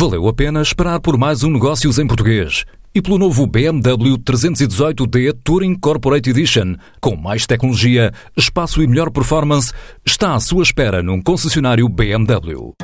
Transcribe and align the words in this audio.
Valeu 0.00 0.28
a 0.28 0.32
pena 0.32 0.62
esperar 0.62 1.00
por 1.00 1.18
mais 1.18 1.42
um 1.42 1.50
Negócios 1.50 1.98
em 1.98 2.06
Português 2.06 2.64
e 2.94 3.02
pelo 3.02 3.18
novo 3.18 3.44
BMW 3.48 4.16
318D 4.18 5.36
Touring 5.42 5.74
Corporate 5.74 6.30
Edition, 6.30 6.76
com 7.00 7.16
mais 7.16 7.48
tecnologia, 7.48 8.12
espaço 8.36 8.80
e 8.80 8.86
melhor 8.86 9.10
performance, 9.10 9.72
está 10.06 10.36
à 10.36 10.38
sua 10.38 10.62
espera 10.62 11.02
num 11.02 11.20
concessionário 11.20 11.88
BMW. 11.88 12.76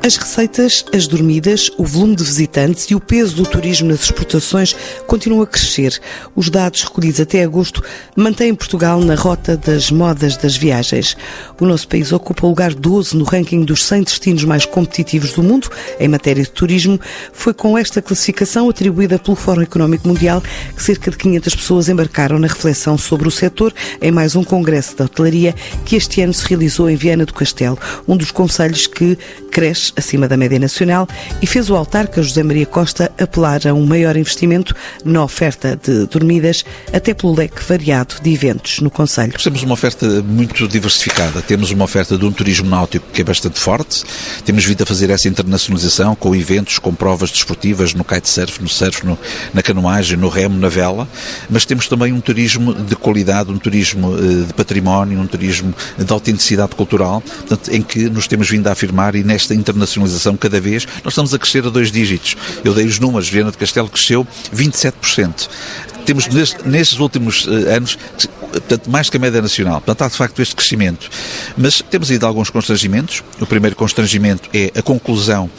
As 0.00 0.16
receitas, 0.16 0.84
as 0.94 1.08
dormidas, 1.08 1.70
o 1.76 1.84
volume 1.84 2.14
de 2.14 2.22
visitantes 2.22 2.84
e 2.84 2.94
o 2.94 3.00
peso 3.00 3.34
do 3.34 3.42
turismo 3.42 3.88
nas 3.88 4.04
exportações 4.04 4.74
continuam 5.06 5.42
a 5.42 5.46
crescer. 5.46 6.00
Os 6.36 6.48
dados 6.48 6.84
recolhidos 6.84 7.20
até 7.20 7.42
agosto 7.42 7.82
mantêm 8.16 8.54
Portugal 8.54 9.00
na 9.00 9.16
rota 9.16 9.56
das 9.56 9.90
modas 9.90 10.36
das 10.36 10.56
viagens. 10.56 11.16
O 11.60 11.66
nosso 11.66 11.88
país 11.88 12.12
ocupa 12.12 12.46
o 12.46 12.50
lugar 12.50 12.74
12 12.74 13.16
no 13.16 13.24
ranking 13.24 13.64
dos 13.64 13.84
100 13.84 14.04
destinos 14.04 14.44
mais 14.44 14.64
competitivos 14.64 15.32
do 15.32 15.42
mundo 15.42 15.68
em 15.98 16.06
matéria 16.06 16.44
de 16.44 16.50
turismo. 16.50 16.98
Foi 17.32 17.52
com 17.52 17.76
esta 17.76 18.00
classificação 18.00 18.70
atribuída 18.70 19.18
pelo 19.18 19.36
Fórum 19.36 19.62
Económico 19.62 20.06
Mundial 20.06 20.40
que 20.76 20.82
cerca 20.82 21.10
de 21.10 21.16
500 21.16 21.56
pessoas 21.56 21.88
embarcaram 21.88 22.38
na 22.38 22.46
reflexão 22.46 22.96
sobre 22.96 23.26
o 23.26 23.32
setor 23.32 23.74
em 24.00 24.12
mais 24.12 24.36
um 24.36 24.44
congresso 24.44 24.96
da 24.96 25.06
hotelaria 25.06 25.54
que 25.84 25.96
este 25.96 26.22
ano 26.22 26.32
se 26.32 26.46
realizou 26.46 26.88
em 26.88 26.96
Viana 26.96 27.26
do 27.26 27.34
Castelo, 27.34 27.78
um 28.06 28.16
dos 28.16 28.30
conselhos 28.30 28.86
que 28.86 29.18
cresce 29.50 29.87
acima 29.96 30.28
da 30.28 30.36
média 30.36 30.58
nacional 30.58 31.08
e 31.40 31.46
fez 31.46 31.70
o 31.70 31.76
autarca 31.76 32.22
José 32.22 32.42
Maria 32.42 32.66
Costa 32.66 33.10
apelar 33.18 33.66
a 33.66 33.74
um 33.74 33.86
maior 33.86 34.16
investimento 34.16 34.74
na 35.04 35.22
oferta 35.22 35.78
de 35.82 36.06
dormidas, 36.06 36.64
até 36.92 37.14
pelo 37.14 37.34
leque 37.34 37.62
variado 37.62 38.16
de 38.22 38.32
eventos 38.32 38.80
no 38.80 38.90
Conselho. 38.90 39.32
Temos 39.42 39.62
uma 39.62 39.74
oferta 39.74 40.06
muito 40.22 40.66
diversificada. 40.68 41.40
Temos 41.42 41.70
uma 41.70 41.84
oferta 41.84 42.16
de 42.16 42.24
um 42.24 42.32
turismo 42.32 42.68
náutico 42.68 43.06
que 43.12 43.20
é 43.20 43.24
bastante 43.24 43.58
forte. 43.58 44.04
Temos 44.44 44.64
vindo 44.64 44.82
a 44.82 44.86
fazer 44.86 45.10
essa 45.10 45.28
internacionalização 45.28 46.14
com 46.14 46.34
eventos, 46.34 46.78
com 46.78 46.94
provas 46.94 47.30
desportivas 47.30 47.94
no 47.94 48.04
kitesurf, 48.04 48.60
no 48.62 48.68
surf, 48.68 49.04
no, 49.06 49.18
na 49.54 49.62
canoagem, 49.62 50.16
no 50.16 50.28
remo, 50.28 50.58
na 50.58 50.68
vela. 50.68 51.08
Mas 51.48 51.64
temos 51.64 51.88
também 51.88 52.12
um 52.12 52.20
turismo 52.20 52.74
de 52.74 52.94
qualidade, 52.96 53.50
um 53.50 53.58
turismo 53.58 54.16
eh, 54.16 54.46
de 54.46 54.54
património, 54.54 55.18
um 55.18 55.26
turismo 55.26 55.74
de 55.96 56.12
autenticidade 56.12 56.74
cultural, 56.74 57.20
portanto, 57.20 57.70
em 57.70 57.82
que 57.82 58.08
nos 58.10 58.26
temos 58.26 58.48
vindo 58.50 58.66
a 58.66 58.72
afirmar 58.72 59.14
e 59.14 59.24
nesta 59.24 59.54
internacionalização 59.54 59.77
internacionalização 59.78 60.36
cada 60.36 60.60
vez, 60.60 60.86
nós 61.04 61.12
estamos 61.12 61.32
a 61.32 61.38
crescer 61.38 61.64
a 61.66 61.70
dois 61.70 61.90
dígitos. 61.90 62.36
Eu 62.64 62.74
dei 62.74 62.86
os 62.86 62.98
números, 62.98 63.28
Viana 63.28 63.50
de 63.50 63.58
Castelo 63.58 63.88
cresceu 63.88 64.26
27% 64.54 65.48
temos 66.08 66.26
nestes 66.64 66.98
últimos 67.00 67.46
uh, 67.46 67.68
anos, 67.76 67.98
portanto, 68.50 68.88
mais 68.88 69.10
que 69.10 69.18
a 69.18 69.20
média 69.20 69.42
nacional. 69.42 69.74
Portanto, 69.82 70.06
há 70.06 70.08
de 70.08 70.16
facto 70.16 70.40
este 70.40 70.56
crescimento. 70.56 71.10
Mas 71.54 71.82
temos 71.82 72.10
ainda 72.10 72.26
alguns 72.26 72.48
constrangimentos. 72.48 73.22
O 73.38 73.44
primeiro 73.44 73.76
constrangimento 73.76 74.48
é 74.54 74.72
a 74.74 74.80
conclusão 74.80 75.50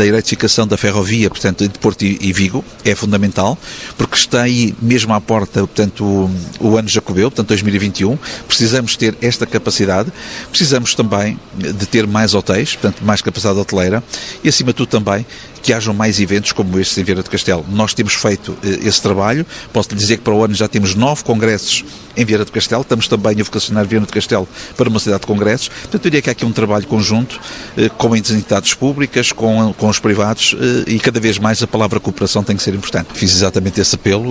da 0.00 0.06
eletrificação 0.06 0.66
da 0.66 0.78
ferrovia, 0.78 1.28
portanto, 1.28 1.62
entre 1.62 1.78
Porto 1.78 2.02
e 2.02 2.32
Vigo. 2.32 2.64
É 2.86 2.94
fundamental, 2.94 3.58
porque 3.98 4.16
está 4.16 4.42
aí 4.42 4.74
mesmo 4.80 5.12
à 5.12 5.20
porta, 5.20 5.60
portanto, 5.60 6.02
o, 6.02 6.30
o 6.58 6.78
ano 6.78 6.88
jacobeu, 6.88 7.30
portanto, 7.30 7.48
2021. 7.48 8.18
Precisamos 8.48 8.96
ter 8.96 9.14
esta 9.20 9.44
capacidade. 9.44 10.10
Precisamos 10.48 10.94
também 10.94 11.38
de 11.54 11.84
ter 11.84 12.06
mais 12.06 12.32
hotéis, 12.32 12.76
portanto, 12.76 13.04
mais 13.04 13.20
capacidade 13.20 13.58
hoteleira 13.58 14.02
e, 14.42 14.48
acima 14.48 14.72
de 14.72 14.78
tudo, 14.78 14.88
também 14.88 15.26
que 15.62 15.72
hajam 15.72 15.92
mais 15.94 16.20
eventos 16.20 16.52
como 16.52 16.78
este 16.78 17.00
em 17.00 17.04
Vieira 17.04 17.22
do 17.22 17.30
Castelo. 17.30 17.64
Nós 17.68 17.94
temos 17.94 18.14
feito 18.14 18.56
eh, 18.64 18.80
esse 18.82 19.00
trabalho. 19.00 19.46
Posso 19.72 19.90
lhe 19.90 19.96
dizer 19.96 20.18
que 20.18 20.22
para 20.22 20.34
o 20.34 20.44
ano 20.44 20.54
já 20.54 20.68
temos 20.68 20.94
nove 20.94 21.22
congressos 21.24 21.84
em 22.16 22.24
Vieira 22.24 22.44
do 22.44 22.52
Castelo. 22.52 22.82
Estamos 22.82 23.06
também 23.08 23.40
a 23.40 23.44
vocacionar 23.44 23.86
Vieira 23.86 24.06
do 24.06 24.12
Castelo 24.12 24.48
para 24.76 24.88
uma 24.88 24.98
cidade 24.98 25.20
de 25.20 25.26
congressos. 25.26 25.68
Portanto, 25.68 25.94
eu 25.94 26.10
diria 26.10 26.22
que 26.22 26.30
há 26.30 26.32
aqui 26.32 26.44
um 26.44 26.52
trabalho 26.52 26.86
conjunto 26.86 27.40
eh, 27.76 27.88
com 27.88 28.12
as 28.14 28.30
entidades 28.30 28.74
públicas, 28.74 29.32
com, 29.32 29.72
com 29.74 29.88
os 29.88 29.98
privados 29.98 30.56
eh, 30.58 30.90
e 30.92 30.98
cada 30.98 31.20
vez 31.20 31.38
mais 31.38 31.62
a 31.62 31.66
palavra 31.66 32.00
cooperação 32.00 32.42
tem 32.42 32.56
que 32.56 32.62
ser 32.62 32.74
importante. 32.74 33.08
Fiz 33.14 33.32
exatamente 33.32 33.80
esse 33.80 33.94
apelo. 33.94 34.30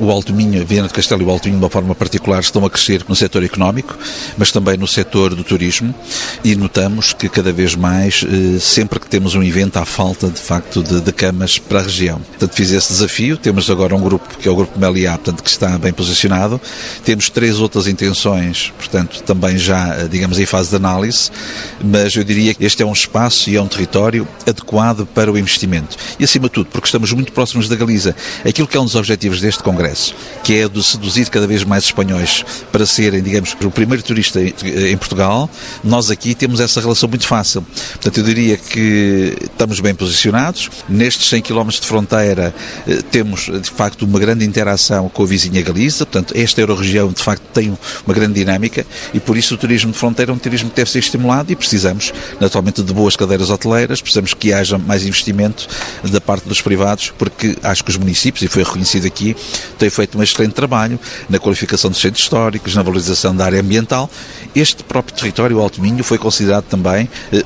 O 0.00 0.10
Alto 0.10 0.32
Minho, 0.32 0.64
Vieira 0.64 0.86
do 0.86 0.94
Castelo 0.94 1.22
e 1.22 1.24
o 1.24 1.30
Alto 1.30 1.46
Minho, 1.46 1.58
de 1.58 1.64
uma 1.64 1.70
forma 1.70 1.94
particular, 1.94 2.40
estão 2.40 2.64
a 2.64 2.70
crescer 2.70 3.04
no 3.08 3.16
setor 3.16 3.42
económico, 3.42 3.96
mas 4.36 4.52
também 4.52 4.76
no 4.76 4.86
setor 4.86 5.34
do 5.34 5.42
turismo 5.42 5.94
e 6.44 6.54
notamos 6.54 7.12
que 7.12 7.28
cada 7.28 7.52
vez 7.52 7.74
mais, 7.74 8.24
sempre 8.60 9.00
que 9.00 9.08
temos 9.08 9.34
um 9.34 9.42
evento, 9.42 9.76
há 9.78 9.84
falta 9.84 10.28
de 10.28 10.40
facto 10.40 10.67
de, 10.70 11.00
de, 11.00 11.12
camas 11.12 11.58
para 11.58 11.80
a 11.80 11.82
região. 11.82 12.20
Portanto, 12.20 12.52
fiz 12.54 12.70
esse 12.70 12.92
desafio. 12.92 13.36
Temos 13.36 13.70
agora 13.70 13.94
um 13.94 14.00
grupo 14.00 14.28
que 14.38 14.48
é 14.48 14.50
o 14.50 14.56
Grupo 14.56 14.78
Meliá, 14.78 15.12
portanto, 15.12 15.42
que 15.42 15.50
está 15.50 15.78
bem 15.78 15.92
posicionado. 15.92 16.60
Temos 17.04 17.30
três 17.30 17.58
outras 17.58 17.86
intenções, 17.86 18.72
portanto, 18.76 19.22
também 19.22 19.58
já, 19.58 20.06
digamos, 20.06 20.38
em 20.38 20.46
fase 20.46 20.70
de 20.70 20.76
análise, 20.76 21.30
mas 21.82 22.14
eu 22.14 22.24
diria 22.24 22.54
que 22.54 22.64
este 22.64 22.82
é 22.82 22.86
um 22.86 22.92
espaço 22.92 23.50
e 23.50 23.56
é 23.56 23.62
um 23.62 23.68
território 23.68 24.26
adequado 24.46 25.06
para 25.06 25.32
o 25.32 25.38
investimento. 25.38 25.96
E, 26.18 26.24
acima 26.24 26.48
de 26.48 26.54
tudo, 26.54 26.68
porque 26.70 26.86
estamos 26.86 27.12
muito 27.12 27.32
próximos 27.32 27.68
da 27.68 27.76
Galiza. 27.76 28.14
Aquilo 28.46 28.68
que 28.68 28.76
é 28.76 28.80
um 28.80 28.84
dos 28.84 28.94
objetivos 28.94 29.40
deste 29.40 29.62
Congresso, 29.62 30.14
que 30.42 30.54
é 30.54 30.68
de 30.68 30.82
seduzir 30.82 31.28
cada 31.30 31.46
vez 31.46 31.64
mais 31.64 31.84
espanhóis 31.84 32.44
para 32.70 32.84
serem, 32.86 33.22
digamos, 33.22 33.56
o 33.62 33.70
primeiro 33.70 34.02
turista 34.02 34.40
em 34.40 34.96
Portugal, 34.96 35.48
nós 35.82 36.10
aqui 36.10 36.34
temos 36.34 36.60
essa 36.60 36.80
relação 36.80 37.08
muito 37.08 37.26
fácil. 37.26 37.62
Portanto, 37.92 38.18
eu 38.18 38.24
diria 38.24 38.56
que 38.56 39.36
estamos 39.42 39.80
bem 39.80 39.94
posicionados, 39.94 40.57
Nestes 40.88 41.28
100 41.28 41.42
km 41.42 41.68
de 41.68 41.86
fronteira 41.86 42.54
eh, 42.86 43.02
temos, 43.10 43.42
de 43.42 43.70
facto, 43.70 44.02
uma 44.02 44.18
grande 44.18 44.44
interação 44.44 45.08
com 45.08 45.22
a 45.22 45.26
vizinha 45.26 45.62
Galiza, 45.62 46.06
portanto, 46.06 46.34
esta 46.36 46.60
Euroregião, 46.60 47.08
de 47.12 47.22
facto, 47.22 47.42
tem 47.52 47.76
uma 48.06 48.14
grande 48.14 48.34
dinâmica 48.34 48.86
e, 49.12 49.20
por 49.20 49.36
isso, 49.36 49.54
o 49.54 49.58
turismo 49.58 49.92
de 49.92 49.98
fronteira 49.98 50.32
é 50.32 50.34
um 50.34 50.38
turismo 50.38 50.70
que 50.70 50.76
deve 50.76 50.90
ser 50.90 51.00
estimulado 51.00 51.52
e 51.52 51.56
precisamos, 51.56 52.12
naturalmente, 52.40 52.82
de 52.82 52.92
boas 52.92 53.16
cadeiras 53.16 53.50
hoteleiras, 53.50 54.00
precisamos 54.00 54.34
que 54.34 54.52
haja 54.52 54.78
mais 54.78 55.04
investimento 55.04 55.68
da 56.04 56.20
parte 56.20 56.48
dos 56.48 56.60
privados, 56.60 57.12
porque 57.16 57.56
acho 57.62 57.84
que 57.84 57.90
os 57.90 57.96
municípios, 57.96 58.42
e 58.42 58.48
foi 58.48 58.62
reconhecido 58.62 59.06
aqui, 59.06 59.36
têm 59.78 59.90
feito 59.90 60.18
um 60.18 60.22
excelente 60.22 60.52
trabalho 60.52 60.98
na 61.28 61.38
qualificação 61.38 61.90
dos 61.90 62.00
centros 62.00 62.22
históricos, 62.22 62.74
na 62.74 62.82
valorização 62.82 63.34
da 63.34 63.44
área 63.44 63.60
ambiental. 63.60 64.10
Este 64.54 64.82
próprio 64.82 65.14
território, 65.16 65.58
o 65.58 65.60
Alto 65.60 65.80
Minho, 65.80 66.02
foi 66.02 66.18
considerado 66.18 66.64
também 66.64 67.08
eh, 67.32 67.44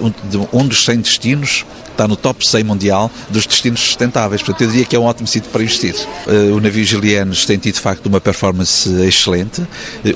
um 0.53 0.67
dos 0.67 0.85
100 0.85 1.01
destinos 1.01 1.65
está 1.93 2.09
no 2.09 2.17
top 2.17 2.47
100 2.47 2.65
mundial 2.65 3.02
dos 3.31 3.47
destinos 3.47 3.81
sustentáveis. 3.81 4.43
Portanto, 4.43 4.63
eu 4.63 4.69
diria 4.69 4.85
que 4.85 4.97
é 4.97 4.99
um 4.99 5.05
ótimo 5.05 5.27
sítio 5.27 5.51
para 5.51 5.63
investir. 5.63 5.95
Uh, 6.27 6.55
o 6.55 6.61
navio 6.61 6.85
Gilianos 6.85 7.47
tem 7.47 7.59
tido, 7.59 7.75
de 7.75 7.81
facto, 7.81 8.07
uma 8.07 8.21
performance 8.21 8.89
excelente. 9.07 9.61
Uh, 9.61 9.69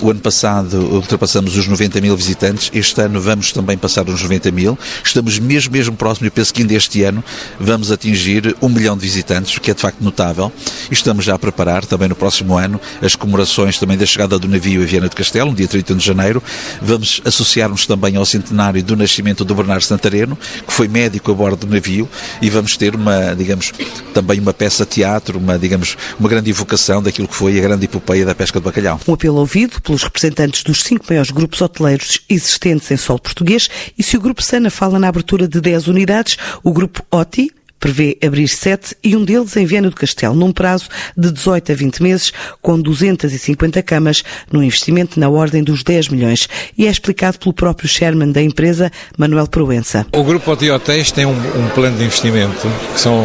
o 0.03 0.11
ano 0.11 0.21
passado 0.21 0.79
ultrapassamos 0.95 1.57
os 1.57 1.67
90 1.67 2.01
mil 2.01 2.17
visitantes. 2.17 2.71
Este 2.75 3.01
ano 3.01 3.21
vamos 3.21 3.53
também 3.53 3.77
passar 3.77 4.09
os 4.09 4.23
90 4.23 4.51
mil. 4.51 4.79
Estamos 5.05 5.39
mesmo, 5.39 5.73
mesmo 5.73 5.97
próximo. 5.97 6.27
Eu 6.27 6.33
penso 6.33 6.53
que 6.53 6.63
ainda 6.63 6.75
este 6.75 7.03
ano 7.03 7.23
vamos 7.59 7.91
atingir 7.91 8.57
um 8.61 8.69
milhão 8.69 8.97
de 8.97 9.03
visitantes, 9.03 9.57
o 9.57 9.61
que 9.61 9.71
é, 9.71 9.75
de 9.75 9.81
facto, 9.81 10.01
notável. 10.01 10.53
E 10.91 10.95
estamos 10.95 11.25
já 11.25 11.35
a 11.35 11.39
preparar, 11.39 11.85
também 11.85 12.09
no 12.09 12.15
próximo 12.15 12.57
ano, 12.57 12.81
as 13.03 13.15
comemorações 13.15 13.79
também 13.79 13.97
da 13.97 14.07
chegada 14.07 14.39
do 14.39 14.49
navio 14.49 14.83
a 14.83 14.85
Viana 14.85 15.09
do 15.09 15.17
Castelo, 15.17 15.51
no 15.51 15.57
dia 15.57 15.69
31 15.69 15.97
de 15.97 16.05
janeiro. 16.05 16.43
Vamos 16.81 17.21
associar-nos 17.25 17.87
também 17.87 18.17
ao 18.17 18.27
centenário 18.27 18.83
do 18.83 18.97
nascimento 18.97 19.45
do 19.45 19.55
Bernardo 19.55 19.83
Santareno, 19.83 20.39
que 20.67 20.73
foi 20.73 20.89
médico 20.89 21.31
a 21.31 21.35
bordo 21.35 21.67
do 21.67 21.75
navio 21.75 22.09
e 22.41 22.51
vamos 22.51 22.76
ter 22.77 22.95
uma, 22.95 23.35
digamos, 23.35 23.73
também 24.13 24.41
uma 24.41 24.53
peça 24.53 24.85
teatro, 24.85 25.39
uma, 25.39 25.59
digamos, 25.59 25.97
uma 26.19 26.29
grande 26.29 26.51
evocação 26.51 27.03
daquilo 27.03 27.29
que 27.29 27.35
foi 27.35 27.59
a 27.59 27.63
grande 27.63 27.85
epopeia 27.85 28.25
da 28.25 28.35
pesca 28.35 28.59
de 28.59 28.65
bacalhau. 28.65 29.01
Um 29.07 29.15
apelo 29.15 29.39
ouvido 29.39 29.81
pelos 29.81 30.03
representantes 30.03 30.63
dos 30.63 30.83
cinco 30.83 31.05
maiores 31.09 31.31
grupos 31.31 31.61
hoteleiros 31.61 32.21
existentes 32.29 32.91
em 32.91 32.97
solo 32.97 33.19
português 33.19 33.69
e 33.99 34.03
se 34.03 34.17
o 34.17 34.21
Grupo 34.21 34.43
Sana 34.43 34.71
fala 34.71 34.99
na 34.99 35.09
abertura 35.09 35.49
de 35.49 35.61
10 35.61 35.89
unidades, 35.89 36.37
o 36.63 36.73
Grupo 36.73 37.05
OTI 37.11 37.51
prevê 37.79 38.17
abrir 38.25 38.49
sete 38.49 38.97
e 39.03 39.17
um 39.17 39.25
deles 39.25 39.57
em 39.57 39.67
Viana 39.67 39.91
do 39.91 39.97
Castelo, 39.97 40.35
num 40.35 40.53
prazo 40.53 40.89
de 41.17 41.31
18 41.31 41.73
a 41.73 41.75
20 41.75 42.03
meses, 42.03 42.33
com 42.61 42.81
250 42.81 43.83
camas, 43.83 44.23
num 44.51 44.63
investimento 44.63 45.19
na 45.19 45.29
ordem 45.29 45.63
dos 45.63 45.83
10 45.83 46.09
milhões. 46.09 46.49
E 46.77 46.87
é 46.87 46.91
explicado 46.91 47.39
pelo 47.39 47.53
próprio 47.53 47.89
chairman 47.89 48.33
da 48.33 48.43
empresa, 48.43 48.91
Manuel 49.17 49.47
Proença. 49.47 50.07
O 50.13 50.25
Grupo 50.25 50.51
Oti 50.51 50.71
Hotéis 50.71 51.11
tem 51.11 51.27
um, 51.27 51.31
um, 51.31 51.69
plano 51.75 51.97
de 51.97 52.05
investimento, 52.05 52.67
que 52.95 53.01
são 53.01 53.25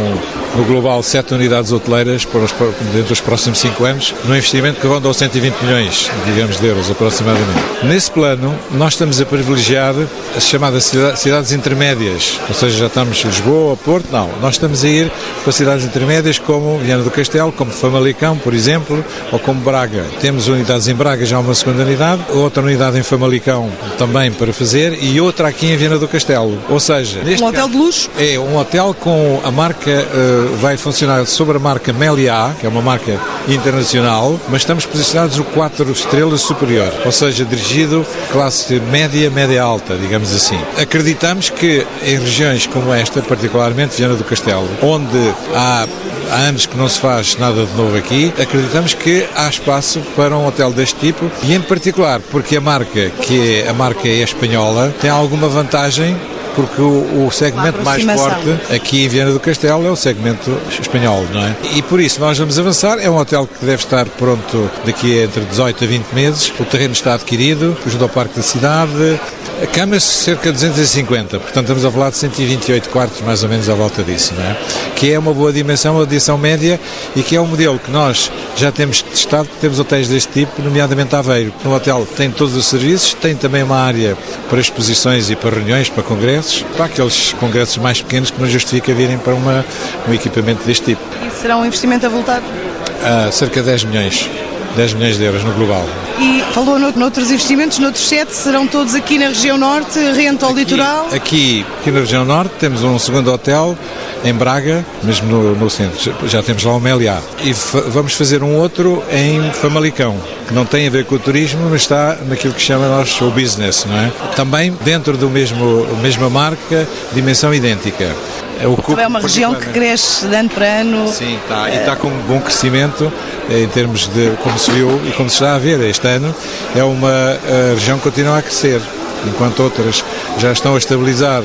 no 0.55 0.65
global 0.65 1.01
sete 1.01 1.33
unidades 1.33 1.71
hoteleiras 1.71 2.25
para 2.25 2.41
os, 2.41 2.51
dentro 2.93 3.09
dos 3.09 3.21
próximos 3.21 3.59
cinco 3.59 3.85
anos, 3.85 4.13
num 4.25 4.35
investimento 4.35 4.79
que 4.79 4.87
ronda 4.87 5.07
aos 5.07 5.17
120 5.17 5.55
milhões, 5.61 6.11
digamos, 6.25 6.59
de 6.59 6.67
euros 6.67 6.91
aproximadamente. 6.91 7.59
Nesse 7.83 8.11
plano, 8.11 8.57
nós 8.71 8.93
estamos 8.93 9.21
a 9.21 9.25
privilegiar 9.25 9.95
as 10.35 10.43
chamadas 10.43 10.91
cidades 11.15 11.51
intermédias, 11.51 12.39
ou 12.47 12.55
seja, 12.55 12.77
já 12.77 12.87
estamos 12.87 13.23
Lisboa, 13.23 13.77
Porto, 13.77 14.11
não, 14.11 14.29
Nós 14.41 14.55
estamos 14.55 14.83
a 14.83 14.87
ir 14.87 15.11
para 15.43 15.51
cidades 15.51 15.85
intermédias 15.85 16.39
como 16.39 16.79
Viana 16.79 17.03
do 17.03 17.11
Castelo, 17.11 17.51
como 17.51 17.69
Famalicão, 17.69 18.35
por 18.37 18.55
exemplo, 18.55 19.05
ou 19.31 19.37
como 19.37 19.61
Braga. 19.61 20.03
Temos 20.19 20.47
unidades 20.47 20.87
em 20.87 20.95
Braga, 20.95 21.23
já 21.25 21.37
uma 21.37 21.53
segunda 21.53 21.83
unidade, 21.83 22.23
outra 22.29 22.63
unidade 22.63 22.97
em 22.97 23.03
Famalicão 23.03 23.69
também 23.99 24.31
para 24.31 24.51
fazer 24.51 24.97
e 25.03 25.21
outra 25.21 25.47
aqui 25.47 25.67
em 25.67 25.77
Viana 25.77 25.99
do 25.99 26.07
Castelo. 26.07 26.57
Ou 26.69 26.79
seja, 26.79 27.21
um 27.39 27.45
hotel 27.45 27.69
de 27.69 27.77
luxo? 27.77 28.09
É 28.17 28.39
um 28.39 28.57
hotel 28.57 28.95
com 28.99 29.39
a 29.43 29.51
marca, 29.51 29.91
uh, 29.91 30.55
vai 30.57 30.75
funcionar 30.75 31.23
sobre 31.27 31.57
a 31.57 31.59
marca 31.59 31.93
Meliá, 31.93 32.55
que 32.59 32.65
é 32.65 32.69
uma 32.69 32.81
marca 32.81 33.19
internacional, 33.47 34.39
mas 34.49 34.61
estamos 34.61 34.87
posicionados 34.87 35.37
no 35.37 35.43
4 35.43 35.91
estrelas 35.91 36.41
superior, 36.41 36.91
ou 37.05 37.11
seja, 37.11 37.45
dirigido 37.45 38.03
classe 38.31 38.79
média, 38.91 39.29
média 39.29 39.61
alta, 39.61 39.95
digamos 39.95 40.33
assim. 40.33 40.59
Acreditamos 40.81 41.51
que 41.51 41.85
em 42.03 42.17
regiões 42.17 42.65
como 42.65 42.91
esta, 42.91 43.21
particularmente 43.21 43.95
Viana 43.97 44.15
do 44.15 44.23
Castelo, 44.31 44.69
onde 44.81 45.17
há 45.53 45.85
há 46.31 46.35
anos 46.47 46.65
que 46.65 46.77
não 46.77 46.87
se 46.87 46.97
faz 46.99 47.37
nada 47.37 47.65
de 47.65 47.73
novo 47.73 47.97
aqui, 47.97 48.33
acreditamos 48.41 48.93
que 48.93 49.27
há 49.35 49.49
espaço 49.49 49.99
para 50.15 50.37
um 50.37 50.47
hotel 50.47 50.71
deste 50.71 50.97
tipo 50.97 51.29
e 51.43 51.53
em 51.53 51.61
particular 51.61 52.21
porque 52.31 52.55
a 52.55 52.61
marca, 52.61 53.09
que 53.09 53.59
é, 53.59 53.69
a 53.69 53.73
marca 53.73 54.07
é 54.07 54.23
espanhola, 54.23 54.93
tem 55.01 55.09
alguma 55.09 55.49
vantagem 55.49 56.15
porque 56.55 56.81
o, 56.81 57.27
o 57.27 57.31
segmento 57.31 57.81
mais 57.83 58.03
forte 58.03 58.73
aqui 58.73 59.05
em 59.05 59.07
Viana 59.07 59.31
do 59.31 59.39
Castelo 59.39 59.85
é 59.85 59.91
o 59.91 59.95
segmento 59.95 60.57
espanhol, 60.79 61.25
não 61.33 61.41
é? 61.41 61.55
E 61.75 61.81
por 61.81 61.99
isso 61.99 62.19
nós 62.19 62.37
vamos 62.37 62.59
avançar. 62.59 62.99
É 62.99 63.09
um 63.09 63.17
hotel 63.17 63.47
que 63.47 63.65
deve 63.65 63.81
estar 63.83 64.05
pronto 64.05 64.69
daqui 64.85 65.19
a 65.19 65.23
entre 65.23 65.45
18 65.45 65.83
a 65.83 65.87
20 65.87 66.05
meses. 66.13 66.53
O 66.59 66.65
terreno 66.65 66.93
está 66.93 67.13
adquirido, 67.13 67.77
junto 67.87 68.03
ao 68.03 68.09
Parque 68.09 68.35
da 68.35 68.41
Cidade. 68.41 69.19
A 69.61 69.67
cama 69.67 69.95
é 69.95 69.99
cerca 69.99 70.51
de 70.51 70.53
250, 70.53 71.39
portanto 71.39 71.65
estamos 71.65 71.85
a 71.85 71.91
falar 71.91 72.09
de 72.09 72.17
128 72.17 72.89
quartos, 72.89 73.21
mais 73.21 73.43
ou 73.43 73.49
menos 73.49 73.69
à 73.69 73.75
volta 73.75 74.01
disso, 74.01 74.33
não 74.33 74.43
é? 74.43 74.57
Que 74.95 75.13
é 75.13 75.19
uma 75.19 75.31
boa 75.35 75.53
dimensão, 75.53 75.93
uma 75.93 76.03
adição 76.03 76.35
média 76.35 76.79
e 77.15 77.21
que 77.21 77.35
é 77.35 77.39
um 77.39 77.45
modelo 77.45 77.77
que 77.77 77.91
nós 77.91 78.31
já 78.57 78.71
temos 78.71 79.03
testado, 79.03 79.47
temos 79.61 79.79
hotéis 79.79 80.07
deste 80.09 80.31
tipo, 80.31 80.63
nomeadamente 80.63 81.15
Aveiro. 81.15 81.53
No 81.63 81.75
hotel 81.75 82.07
tem 82.17 82.31
todos 82.31 82.55
os 82.55 82.65
serviços, 82.65 83.13
tem 83.13 83.35
também 83.35 83.61
uma 83.61 83.77
área 83.77 84.17
para 84.49 84.59
exposições 84.59 85.29
e 85.29 85.35
para 85.35 85.51
reuniões, 85.51 85.89
para 85.89 86.01
congressos 86.01 86.65
para 86.75 86.85
aqueles 86.85 87.33
congressos 87.33 87.77
mais 87.77 88.01
pequenos 88.01 88.31
que 88.31 88.41
não 88.41 88.49
justifica 88.49 88.91
virem 88.95 89.19
para 89.19 89.35
uma, 89.35 89.63
um 90.09 90.13
equipamento 90.13 90.63
deste 90.65 90.85
tipo. 90.85 91.01
E 91.23 91.29
será 91.39 91.55
um 91.57 91.65
investimento 91.65 92.07
avultado? 92.07 92.45
Uh, 92.47 93.31
cerca 93.31 93.59
de 93.59 93.67
10 93.67 93.83
milhões. 93.83 94.27
10 94.75 94.93
milhões 94.93 95.17
de 95.17 95.23
euros 95.23 95.43
no 95.43 95.53
global. 95.53 95.85
E 96.19 96.41
falou 96.53 96.77
noutros 96.79 97.29
investimentos, 97.31 97.79
noutros 97.79 98.07
sete, 98.07 98.33
serão 98.33 98.67
todos 98.67 98.95
aqui 98.95 99.17
na 99.17 99.27
região 99.27 99.57
norte, 99.57 99.99
renta 100.13 100.45
ao 100.45 100.51
aqui, 100.51 100.61
litoral? 100.61 101.07
Aqui, 101.11 101.65
aqui 101.79 101.91
na 101.91 101.99
região 101.99 102.25
norte 102.25 102.51
temos 102.59 102.83
um 102.83 102.97
segundo 102.99 103.31
hotel 103.31 103.77
em 104.23 104.33
Braga, 104.33 104.85
mesmo 105.03 105.27
no, 105.27 105.55
no 105.55 105.69
centro. 105.69 106.13
Já 106.27 106.41
temos 106.43 106.63
lá 106.63 106.73
o 106.73 106.79
Meliá. 106.79 107.19
E 107.43 107.53
vamos 107.89 108.13
fazer 108.13 108.43
um 108.43 108.55
outro 108.57 109.03
em 109.11 109.51
Famalicão, 109.51 110.15
que 110.47 110.53
não 110.53 110.65
tem 110.65 110.87
a 110.87 110.89
ver 110.89 111.05
com 111.05 111.15
o 111.15 111.19
turismo, 111.19 111.67
mas 111.69 111.81
está 111.81 112.17
naquilo 112.27 112.53
que 112.53 112.61
chamamos 112.61 113.19
o 113.21 113.31
business, 113.31 113.85
não 113.85 113.97
é? 113.97 114.11
Também 114.35 114.75
dentro 114.83 115.17
do 115.17 115.29
mesmo 115.29 115.85
mesma 116.01 116.29
marca, 116.29 116.87
dimensão 117.13 117.53
idêntica. 117.53 118.15
É 118.61 119.07
uma 119.07 119.19
região 119.19 119.55
que 119.55 119.65
cresce 119.69 120.27
de 120.27 120.35
ano 120.35 120.49
para 120.49 120.65
ano. 120.81 121.07
Sim, 121.11 121.35
está, 121.37 121.69
e 121.69 121.77
está 121.77 121.95
com 121.95 122.09
um 122.09 122.21
bom 122.27 122.39
crescimento 122.39 123.11
em 123.49 123.67
termos 123.67 124.07
de 124.07 124.31
como 124.43 124.59
se 124.59 124.69
viu 124.69 125.01
e 125.07 125.11
como 125.13 125.29
se 125.29 125.37
está 125.37 125.55
a 125.55 125.57
ver 125.57 125.79
este 125.81 126.07
ano. 126.07 126.33
É 126.75 126.83
uma 126.83 127.39
região 127.73 127.97
que 127.97 128.03
continua 128.03 128.37
a 128.37 128.41
crescer 128.41 128.79
enquanto 129.25 129.63
outras 129.63 130.03
já 130.37 130.51
estão 130.51 130.75
a 130.75 130.77
estabilizar 130.77 131.41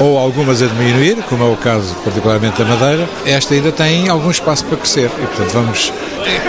ou 0.00 0.18
algumas 0.18 0.62
a 0.62 0.66
diminuir, 0.66 1.16
como 1.28 1.44
é 1.44 1.48
o 1.48 1.56
caso 1.56 1.94
particularmente 2.02 2.58
da 2.58 2.64
Madeira, 2.64 3.08
esta 3.26 3.54
ainda 3.54 3.70
tem 3.70 4.08
algum 4.08 4.30
espaço 4.30 4.64
para 4.64 4.78
crescer 4.78 5.10
e, 5.22 5.26
portanto, 5.26 5.52
vamos. 5.52 5.92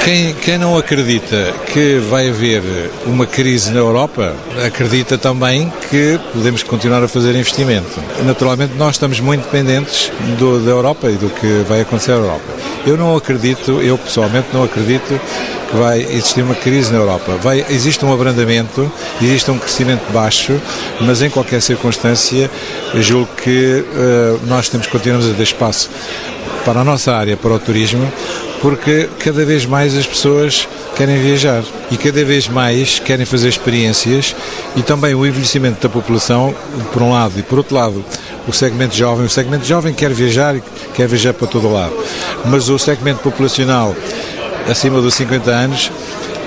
Quem, 0.03 0.33
quem 0.33 0.57
não 0.57 0.77
acredita 0.77 1.53
que 1.71 1.99
vai 2.09 2.29
haver 2.29 2.89
uma 3.05 3.25
crise 3.25 3.71
na 3.71 3.79
Europa, 3.79 4.33
acredita 4.65 5.17
também 5.17 5.71
que 5.89 6.19
podemos 6.33 6.63
continuar 6.63 7.03
a 7.03 7.07
fazer 7.07 7.35
investimento. 7.35 8.01
Naturalmente, 8.25 8.73
nós 8.75 8.95
estamos 8.95 9.19
muito 9.19 9.43
dependentes 9.43 10.11
do, 10.39 10.59
da 10.59 10.71
Europa 10.71 11.09
e 11.09 11.15
do 11.15 11.29
que 11.29 11.63
vai 11.67 11.81
acontecer 11.81 12.11
na 12.11 12.17
Europa. 12.17 12.43
Eu 12.85 12.97
não 12.97 13.15
acredito, 13.15 13.79
eu 13.81 13.97
pessoalmente 13.97 14.47
não 14.53 14.63
acredito 14.63 15.19
que 15.71 15.77
vai 15.77 16.01
existir 16.01 16.43
uma 16.43 16.53
crise 16.53 16.91
na 16.91 16.99
Europa. 16.99 17.37
Vai, 17.41 17.65
existe 17.69 18.03
um 18.05 18.13
abrandamento, 18.13 18.91
existe 19.21 19.49
um 19.49 19.57
crescimento 19.57 20.11
baixo, 20.11 20.59
mas 20.99 21.21
em 21.21 21.29
qualquer 21.29 21.61
circunstância, 21.61 22.51
julgo 22.95 23.29
que 23.41 23.83
uh, 23.83 24.39
nós 24.45 24.67
temos 24.67 24.87
continuamos 24.87 25.29
a 25.29 25.33
dar 25.33 25.43
espaço 25.43 25.89
para 26.65 26.81
a 26.81 26.83
nossa 26.83 27.15
área, 27.15 27.37
para 27.37 27.53
o 27.53 27.59
turismo, 27.59 28.11
porque 28.61 29.09
cada 29.19 29.43
vez 29.45 29.65
mais 29.65 29.97
as 29.97 30.05
pessoas 30.05 30.67
querem 30.95 31.17
viajar 31.17 31.63
e 31.89 31.97
cada 31.97 32.23
vez 32.23 32.47
mais 32.47 32.99
querem 32.99 33.25
fazer 33.25 33.47
experiências 33.47 34.35
e 34.75 34.83
também 34.83 35.15
o 35.15 35.25
envelhecimento 35.25 35.81
da 35.81 35.89
população, 35.89 36.53
por 36.93 37.01
um 37.01 37.11
lado, 37.11 37.39
e 37.39 37.41
por 37.41 37.57
outro 37.57 37.75
lado, 37.75 38.05
o 38.47 38.53
segmento 38.53 38.95
jovem. 38.95 39.25
O 39.25 39.29
segmento 39.29 39.65
jovem 39.65 39.93
quer 39.93 40.11
viajar 40.11 40.55
e 40.55 40.63
quer 40.93 41.07
viajar 41.07 41.33
para 41.33 41.47
todo 41.47 41.71
lado, 41.71 41.93
mas 42.45 42.69
o 42.69 42.77
segmento 42.77 43.21
populacional 43.21 43.95
acima 44.69 45.01
dos 45.01 45.13
50 45.15 45.51
anos 45.51 45.91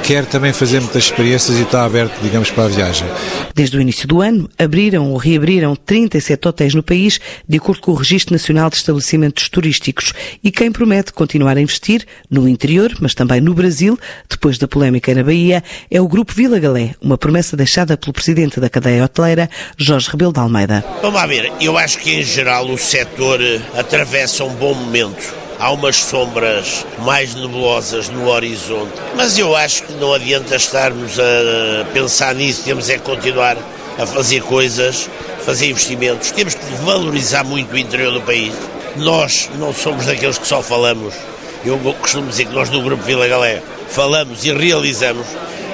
quer 0.05 0.27
também 0.27 0.53
fazer 0.53 0.81
muitas 0.81 1.05
experiências 1.05 1.59
e 1.59 1.63
está 1.63 1.83
aberto, 1.83 2.21
digamos, 2.21 2.51
para 2.51 2.65
a 2.65 2.69
viagem. 2.69 3.09
Desde 3.55 3.79
o 3.79 3.81
início 3.81 4.07
do 4.07 4.21
ano, 4.21 4.51
abriram 4.59 5.11
ou 5.11 5.17
reabriram 5.17 5.75
37 5.75 6.47
hotéis 6.47 6.75
no 6.75 6.83
país, 6.83 7.19
de 7.49 7.57
acordo 7.57 7.81
com 7.81 7.93
o 7.93 7.95
Registro 7.95 8.35
Nacional 8.35 8.69
de 8.69 8.77
Estabelecimentos 8.77 9.49
Turísticos. 9.49 10.13
E 10.43 10.51
quem 10.51 10.71
promete 10.71 11.11
continuar 11.11 11.57
a 11.57 11.61
investir 11.61 12.05
no 12.31 12.47
interior, 12.47 12.93
mas 13.01 13.15
também 13.15 13.41
no 13.41 13.55
Brasil, 13.55 13.99
depois 14.29 14.59
da 14.59 14.69
polémica 14.69 15.15
na 15.15 15.23
Bahia, 15.23 15.65
é 15.91 16.01
o 16.03 16.07
Grupo 16.07 16.35
Vila 16.35 16.59
Galé, 16.59 16.95
uma 17.01 17.17
promessa 17.17 17.57
deixada 17.57 17.97
pelo 17.97 18.13
presidente 18.13 18.61
da 18.61 18.69
cadeia 18.69 19.05
hoteleira, 19.05 19.49
Jorge 19.79 20.11
Rebelo 20.11 20.35
de 20.35 20.41
Almeida. 20.41 20.85
Vamos 21.01 21.15
lá 21.19 21.27
ver, 21.27 21.51
eu 21.63 21.79
acho 21.79 21.99
que 21.99 22.13
em 22.13 22.23
geral 22.23 22.71
o 22.71 22.77
setor 22.77 23.41
atravessa 23.75 24.45
um 24.45 24.53
bom 24.55 24.75
momento 24.75 25.44
há 25.59 25.71
umas 25.71 25.97
sombras 25.97 26.87
mais 26.99 27.35
nebulosas 27.35 28.09
no 28.09 28.29
horizonte. 28.29 28.93
Mas 29.15 29.39
eu 29.39 29.55
acho 29.55 29.85
que 29.85 29.93
não 29.95 30.13
adianta 30.13 30.57
estarmos 30.57 31.19
a 31.19 31.85
pensar 31.93 32.35
nisso, 32.35 32.65
temos 32.65 32.89
é 32.91 32.99
que 32.99 33.05
continuar 33.05 33.57
a 33.99 34.07
fazer 34.07 34.43
coisas, 34.43 35.09
fazer 35.45 35.71
investimentos. 35.71 36.31
Temos 36.31 36.55
que 36.55 36.65
valorizar 36.85 37.45
muito 37.45 37.73
o 37.75 37.79
interior 37.79 38.13
do 38.13 38.21
país. 38.21 38.53
Nós 38.97 39.49
não 39.59 39.73
somos 39.73 40.07
daqueles 40.07 40.39
que 40.39 40.47
só 40.47 40.63
falamos. 40.63 41.15
Eu 41.65 41.79
costumo 42.01 42.29
dizer 42.29 42.47
que 42.47 42.55
nós 42.55 42.69
do 42.69 42.83
Grupo 42.83 43.03
Vila 43.03 43.27
Galé 43.27 43.63
falamos 43.89 44.45
e 44.45 44.53
realizamos. 44.53 45.27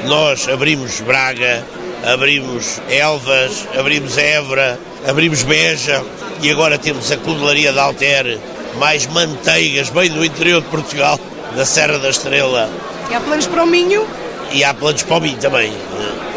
Nós 0.05 0.49
abrimos 0.49 1.01
Braga, 1.01 1.65
abrimos 2.05 2.81
Elvas, 2.89 3.67
abrimos 3.79 4.17
Évora, 4.17 4.79
abrimos 5.07 5.43
Beja 5.43 6.03
e 6.43 6.51
agora 6.51 6.79
temos 6.79 7.11
a 7.11 7.17
Cudelaria 7.17 7.73
da 7.73 7.83
Alter, 7.83 8.39
mais 8.77 9.07
manteigas, 9.07 9.91
bem 9.91 10.11
do 10.11 10.25
interior 10.25 10.63
de 10.63 10.69
Portugal, 10.69 11.19
da 11.55 11.65
Serra 11.65 11.99
da 11.99 12.11
Estrela. 12.11 12.69
E 13.11 13.15
há 13.15 13.21
planos 13.21 13.47
para 13.47 13.65
o 13.65 13.67
Minho? 13.67 14.07
E 14.53 14.65
há 14.65 14.75
planos 14.75 15.03
para 15.03 15.17
o 15.17 15.21
Minho 15.21 15.39
também. 15.39 15.73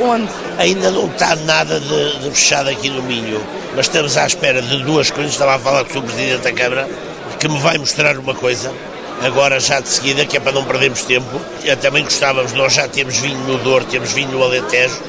Onde? 0.01 0.29
Ainda 0.57 0.91
não 0.91 1.07
está 1.07 1.35
nada 1.35 1.79
de, 1.79 2.19
de 2.19 2.31
fechado 2.31 2.69
aqui 2.69 2.89
no 2.89 3.01
Minho, 3.03 3.41
mas 3.75 3.87
estamos 3.87 4.17
à 4.17 4.25
espera 4.25 4.61
de 4.61 4.83
duas 4.83 5.09
coisas. 5.11 5.33
Estava 5.33 5.55
a 5.55 5.59
falar 5.59 5.85
com 5.85 5.99
o. 5.99 6.01
Presidente 6.01 6.41
da 6.43 6.51
Câmara, 6.51 6.87
que 7.39 7.47
me 7.47 7.59
vai 7.59 7.77
mostrar 7.77 8.17
uma 8.17 8.33
coisa, 8.33 8.71
agora 9.21 9.59
já 9.59 9.79
de 9.79 9.89
seguida, 9.89 10.25
que 10.25 10.37
é 10.37 10.39
para 10.39 10.51
não 10.51 10.63
perdermos 10.63 11.03
tempo. 11.03 11.41
Eu 11.63 11.77
também 11.77 12.03
gostávamos, 12.03 12.53
nós 12.53 12.73
já 12.73 12.87
temos 12.87 13.17
vinho 13.17 13.39
no 13.39 13.57
Douro, 13.57 13.85
temos 13.85 14.11
vinho 14.11 14.31
no 14.31 14.43
Alentejo, 14.43 14.99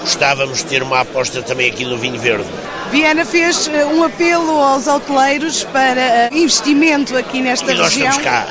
gostávamos 0.00 0.58
de 0.58 0.64
ter 0.66 0.82
uma 0.82 1.00
aposta 1.00 1.42
também 1.42 1.70
aqui 1.70 1.84
no 1.84 1.96
vinho 1.96 2.18
verde. 2.18 2.46
Viana 2.90 3.24
fez 3.24 3.68
eh, 3.68 3.84
um 3.86 4.02
apelo 4.02 4.50
aos 4.60 4.86
hoteleiros 4.88 5.62
para 5.64 6.00
eh, 6.00 6.30
investimento 6.32 7.16
aqui 7.16 7.40
nesta 7.40 7.72
e 7.72 7.76
nós 7.76 7.92
região. 7.92 8.10
Estamos 8.10 8.28
cá. 8.28 8.46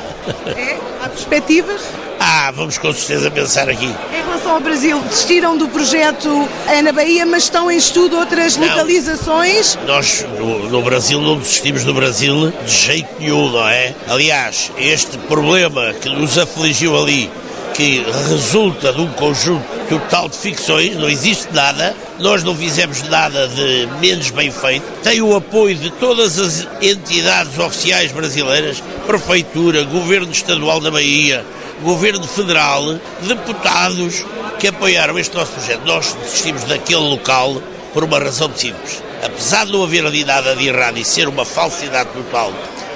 É? 0.46 0.78
Há 1.02 1.08
perspectivas? 1.08 1.82
Ah, 2.18 2.50
vamos 2.54 2.76
com 2.76 2.92
certeza 2.92 3.30
pensar 3.30 3.68
aqui. 3.68 3.86
Em 3.86 4.22
relação 4.22 4.52
ao 4.52 4.60
Brasil, 4.60 5.00
desistiram 5.00 5.56
do 5.56 5.68
projeto 5.68 6.48
na 6.82 6.92
Bahia, 6.92 7.24
mas 7.24 7.44
estão 7.44 7.70
em 7.70 7.78
estudo 7.78 8.18
outras 8.18 8.58
não, 8.58 8.68
localizações? 8.68 9.78
Nós, 9.86 10.26
no, 10.38 10.68
no, 10.68 10.82
Brasil, 10.82 11.20
não 11.20 11.38
desistimos 11.38 11.82
do 11.84 11.94
Brasil 11.94 12.52
de 12.64 12.70
jeito 12.70 13.08
nenhum, 13.18 13.50
não 13.50 13.66
é? 13.66 13.94
Aliás, 14.06 14.70
este 14.78 15.16
problema 15.16 15.94
que 15.94 16.10
nos 16.10 16.38
afligiu 16.38 16.96
ali 17.02 17.30
que 17.74 18.04
resulta 18.28 18.92
de 18.92 19.00
um 19.00 19.12
conjunto 19.12 19.64
total 19.88 20.28
de 20.28 20.36
ficções, 20.36 20.96
não 20.96 21.08
existe 21.08 21.48
nada, 21.52 21.94
nós 22.18 22.44
não 22.44 22.54
fizemos 22.54 23.02
nada 23.04 23.48
de 23.48 23.88
menos 24.00 24.30
bem 24.30 24.50
feito, 24.50 24.84
tem 25.02 25.20
o 25.22 25.34
apoio 25.34 25.76
de 25.76 25.90
todas 25.90 26.38
as 26.38 26.66
entidades 26.80 27.58
oficiais 27.58 28.12
brasileiras, 28.12 28.82
Prefeitura, 29.06 29.84
Governo 29.84 30.30
Estadual 30.30 30.80
da 30.80 30.90
Bahia, 30.90 31.44
Governo 31.82 32.26
Federal, 32.26 32.98
deputados 33.22 34.24
que 34.58 34.68
apoiaram 34.68 35.18
este 35.18 35.34
nosso 35.34 35.52
projeto. 35.52 35.82
Nós 35.86 36.14
desistimos 36.22 36.64
daquele 36.64 37.00
local 37.00 37.60
por 37.94 38.04
uma 38.04 38.18
razão 38.18 38.50
simples. 38.54 39.02
Apesar 39.24 39.66
de 39.66 39.72
não 39.72 39.82
haver 39.82 40.04
ali 40.04 40.24
nada 40.24 40.54
de 40.54 40.68
errado 40.68 40.98
e 40.98 41.04
ser 41.04 41.26
uma 41.28 41.44
falsidade 41.44 42.10
total 42.10 42.52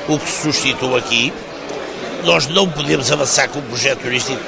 o 0.08 0.18
que 0.18 0.30
se 0.30 0.42
suscitou 0.42 0.96
aqui. 0.96 1.32
Nós 2.24 2.46
não 2.46 2.68
podemos 2.68 3.10
avançar 3.12 3.48
com 3.48 3.58
o 3.58 3.62
projeto 3.62 4.00
turístico 4.00 4.40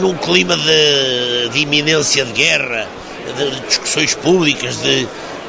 num 0.00 0.14
clima 0.14 0.56
de, 0.56 1.48
de 1.50 1.58
iminência 1.60 2.24
de 2.24 2.32
guerra, 2.32 2.88
de 3.36 3.60
discussões 3.66 4.14
públicas, 4.14 4.76
de, 4.82 5.06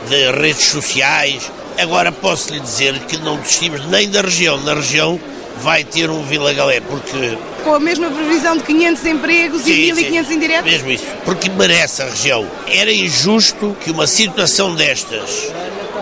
de 0.09 0.31
redes 0.31 0.65
sociais. 0.65 1.51
Agora 1.77 2.12
posso 2.12 2.53
lhe 2.53 2.59
dizer 2.59 2.97
que 3.07 3.17
não 3.17 3.38
desistimos 3.38 3.85
nem 3.88 4.09
da 4.09 4.21
região. 4.21 4.59
Na 4.62 4.73
região 4.73 5.19
vai 5.62 5.83
ter 5.83 6.09
um 6.09 6.23
Vila 6.23 6.53
Galé, 6.53 6.81
porque... 6.81 7.38
Com 7.63 7.75
a 7.75 7.79
mesma 7.79 8.09
previsão 8.12 8.57
de 8.57 8.63
500 8.63 9.05
empregos 9.05 9.62
sim, 9.62 9.71
e 9.71 9.91
1.500 9.91 10.31
indiretos? 10.31 10.71
Mesmo 10.71 10.91
isso, 10.91 11.05
porque 11.23 11.50
merece 11.50 12.01
a 12.01 12.05
região. 12.05 12.45
Era 12.67 12.91
injusto 12.91 13.75
que 13.81 13.91
uma 13.91 14.05
situação 14.05 14.75
destas, 14.75 15.51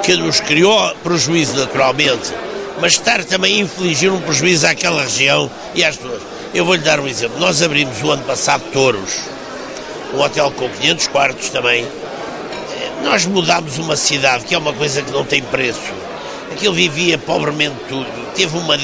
que 0.04 0.16
nos 0.16 0.40
criou 0.40 0.96
prejuízo 1.04 1.56
naturalmente, 1.58 2.34
mas 2.80 2.94
estar 2.94 3.24
também 3.24 3.58
a 3.58 3.64
infligir 3.64 4.12
um 4.12 4.20
prejuízo 4.20 4.66
àquela 4.66 5.04
região 5.04 5.50
e 5.76 5.84
às 5.84 5.98
duas. 5.98 6.31
Eu 6.54 6.66
vou-lhe 6.66 6.82
dar 6.82 7.00
um 7.00 7.08
exemplo. 7.08 7.40
Nós 7.40 7.62
abrimos 7.62 8.04
o 8.04 8.12
ano 8.12 8.24
passado 8.24 8.62
Touros, 8.74 9.22
um 10.14 10.20
hotel 10.20 10.52
com 10.52 10.68
500 10.68 11.08
quartos 11.08 11.50
também. 11.50 11.88
Nós 13.04 13.26
mudámos 13.26 13.78
uma 13.78 13.96
cidade, 13.96 14.44
que 14.44 14.54
é 14.54 14.58
uma 14.58 14.74
coisa 14.74 15.02
que 15.02 15.12
não 15.12 15.24
tem 15.24 15.42
preço. 15.42 15.94
Aquilo 16.52 16.74
vivia 16.74 17.18
pobremente 17.18 17.78
tudo, 17.88 18.06
teve 18.36 18.58
uma, 18.58 18.76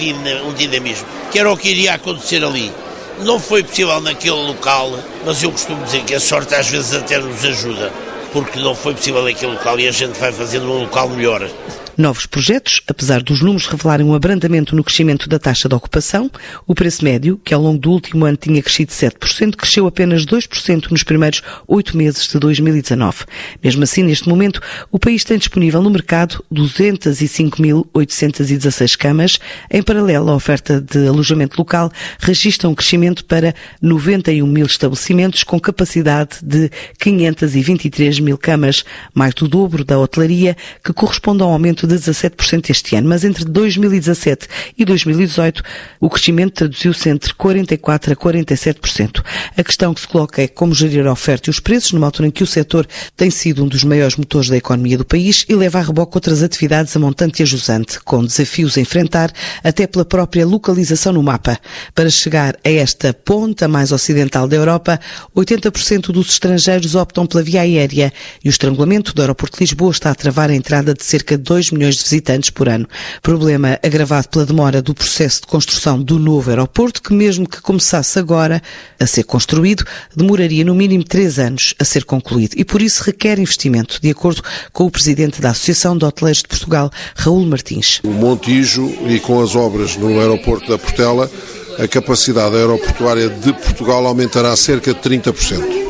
um 0.46 0.54
dinamismo, 0.54 1.06
que 1.30 1.38
era 1.38 1.52
o 1.52 1.58
que 1.58 1.70
iria 1.70 1.96
acontecer 1.96 2.42
ali. 2.42 2.72
Não 3.20 3.38
foi 3.38 3.64
possível 3.64 4.00
naquele 4.00 4.32
local, 4.32 4.98
mas 5.26 5.44
eu 5.44 5.52
costumo 5.52 5.84
dizer 5.84 6.04
que 6.04 6.16
a 6.16 6.20
sorte 6.22 6.56
às 6.56 6.70
vezes 6.70 6.94
até 6.94 7.18
nos 7.18 7.44
ajuda, 7.44 7.92
porque 8.32 8.60
não 8.60 8.74
foi 8.74 8.94
possível 8.94 9.24
naquele 9.24 9.52
local 9.52 9.78
e 9.78 9.88
a 9.88 9.92
gente 9.92 10.18
vai 10.18 10.32
fazendo 10.32 10.72
um 10.72 10.84
local 10.84 11.10
melhor. 11.10 11.50
Novos 11.98 12.28
projetos, 12.28 12.80
apesar 12.88 13.24
dos 13.24 13.42
números 13.42 13.66
revelarem 13.66 14.06
um 14.06 14.14
abrandamento 14.14 14.76
no 14.76 14.84
crescimento 14.84 15.28
da 15.28 15.40
taxa 15.40 15.68
de 15.68 15.74
ocupação, 15.74 16.30
o 16.68 16.76
preço 16.76 17.04
médio, 17.04 17.42
que 17.44 17.56
ao 17.56 17.62
longo 17.62 17.80
do 17.80 17.90
último 17.90 18.24
ano 18.24 18.38
tinha 18.38 18.62
crescido 18.62 18.92
7%, 18.92 19.56
cresceu 19.56 19.88
apenas 19.88 20.24
2% 20.24 20.92
nos 20.92 21.02
primeiros 21.02 21.42
oito 21.68 21.98
meses 21.98 22.28
de 22.28 22.38
2019. 22.38 23.26
Mesmo 23.64 23.84
assim, 23.84 24.04
neste 24.04 24.30
momento, 24.30 24.62
o 24.92 25.00
país 25.00 25.24
tem 25.24 25.40
disponível 25.40 25.82
no 25.82 25.90
mercado 25.90 26.46
205.816 26.54 28.96
camas. 28.96 29.40
Em 29.72 29.82
paralelo, 29.82 30.30
a 30.30 30.36
oferta 30.36 30.80
de 30.80 31.08
alojamento 31.08 31.58
local 31.58 31.92
registra 32.20 32.70
um 32.70 32.76
crescimento 32.76 33.26
para 33.26 33.56
91 33.82 34.46
mil 34.46 34.68
estabelecimentos 34.68 35.44
com 35.44 35.60
capacidade 35.60 36.38
de 36.44 36.70
523 37.00 38.20
mil 38.20 38.38
camas, 38.38 38.86
mais 39.16 39.34
do 39.34 39.48
dobro 39.48 39.84
da 39.84 39.98
hotelaria, 39.98 40.56
que 40.84 40.94
corresponde 40.94 41.42
a 41.42 41.48
um 41.48 41.54
aumento 41.54 41.87
de 41.88 41.96
17% 41.96 42.70
este 42.70 42.96
ano, 42.96 43.10
mas 43.10 43.24
entre 43.24 43.46
2017 43.46 44.48
e 44.78 44.86
2018 44.86 45.64
o 46.00 46.10
crescimento 46.10 46.54
traduziu-se 46.54 47.10
entre 47.10 47.34
44% 47.34 48.12
a 48.12 48.16
47%. 48.16 49.24
A 49.56 49.64
questão 49.64 49.94
que 49.94 50.02
se 50.02 50.08
coloca 50.08 50.42
é 50.42 50.48
como 50.48 50.74
gerir 50.74 51.06
a 51.08 51.12
oferta 51.12 51.50
e 51.50 51.52
os 51.52 51.60
preços 51.60 51.94
numa 51.94 52.08
altura 52.08 52.28
em 52.28 52.32
que 52.32 52.44
o 52.44 52.48
setor 52.48 52.88
tem 53.16 53.30
sido 53.30 53.64
um 53.64 53.68
dos 53.68 53.84
maiores 53.84 54.16
motores 54.16 54.50
da 54.50 54.58
economia 54.58 54.98
do 54.98 55.06
país 55.06 55.46
e 55.48 55.56
leva 55.56 55.80
a 55.80 55.82
reboque 55.82 56.18
outras 56.18 56.44
atividades 56.44 56.96
a 56.96 57.00
montante 57.00 57.42
e 57.42 57.44
a 57.44 57.46
jusante, 57.46 58.00
com 58.02 58.24
desafios 58.24 58.78
a 58.78 58.82
enfrentar 58.82 59.32
até 59.64 59.88
pela 59.88 60.06
própria 60.06 60.46
localização 60.46 61.14
no 61.14 61.24
mapa. 61.24 61.58
Para 61.96 62.10
chegar 62.10 62.56
a 62.64 62.70
esta 62.70 63.14
ponta 63.14 63.68
mais 63.68 63.92
ocidental 63.92 64.48
da 64.48 64.56
Europa, 64.56 65.00
80% 65.36 66.12
dos 66.12 66.30
estrangeiros 66.32 66.96
optam 66.96 67.26
pela 67.26 67.44
via 67.44 67.62
aérea 67.62 68.12
e 68.44 68.50
o 68.50 68.52
estrangulamento 68.52 69.14
do 69.14 69.22
aeroporto 69.22 69.58
de 69.58 69.64
Lisboa 69.64 69.92
está 69.92 70.12
a 70.12 70.16
travar 70.16 70.50
a 70.50 70.56
entrada 70.56 70.94
de 70.94 71.04
cerca 71.04 71.38
de 71.38 71.44
2 71.44 71.72
milhões 71.72 71.77
de 71.78 72.04
visitantes 72.04 72.50
por 72.50 72.68
ano. 72.68 72.88
Problema 73.22 73.80
agravado 73.84 74.30
pela 74.30 74.46
demora 74.46 74.82
do 74.82 74.94
processo 74.94 75.42
de 75.42 75.48
construção 75.48 76.02
do 76.02 76.20
novo 76.20 76.50
aeroporto, 76.50 77.02
que 77.02 77.14
mesmo 77.14 77.48
que 77.48 77.62
começasse 77.62 78.20
agora 78.20 78.62
a 79.00 79.06
ser 79.06 79.24
construído, 79.24 79.86
demoraria 80.16 80.64
no 80.66 80.76
mínimo 80.76 81.04
três 81.04 81.40
anos 81.40 81.74
a 81.80 81.86
ser 81.86 82.06
concluído 82.06 82.54
e 82.56 82.66
por 82.66 82.82
isso 82.82 83.04
requer 83.04 83.40
investimento, 83.40 84.00
de 84.02 84.10
acordo 84.10 84.42
com 84.74 84.86
o 84.86 84.92
presidente 84.92 85.42
da 85.42 85.52
Associação 85.52 85.98
de 85.98 86.06
Hoteleiros 86.06 86.42
de 86.42 86.48
Portugal, 86.48 86.92
Raul 87.16 87.46
Martins. 87.46 88.00
O 88.04 88.10
Montijo 88.10 88.92
e 89.08 89.20
com 89.20 89.42
as 89.42 89.56
obras 89.56 89.96
no 89.96 90.20
aeroporto 90.20 90.70
da 90.70 90.78
Portela, 90.78 91.30
a 91.78 91.88
capacidade 91.88 92.56
aeroportuária 92.56 93.30
de 93.30 93.54
Portugal 93.54 94.06
aumentará 94.06 94.56
cerca 94.56 94.94
de 94.94 95.00
30%. 95.00 95.88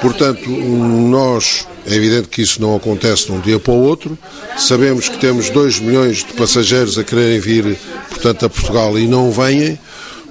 Portanto, 0.00 0.48
nós, 0.48 1.66
é 1.86 1.94
evidente 1.94 2.28
que 2.28 2.42
isso 2.42 2.60
não 2.60 2.76
acontece 2.76 3.26
de 3.26 3.32
um 3.32 3.40
dia 3.40 3.58
para 3.58 3.72
o 3.72 3.82
outro, 3.82 4.16
sabemos 4.56 5.08
que 5.08 5.18
temos 5.18 5.50
2 5.50 5.80
milhões 5.80 6.18
de 6.18 6.32
passageiros 6.34 6.98
a 6.98 7.04
quererem 7.04 7.40
vir, 7.40 7.76
portanto, 8.08 8.46
a 8.46 8.48
Portugal 8.48 8.98
e 8.98 9.06
não 9.06 9.30
vêm, 9.30 9.78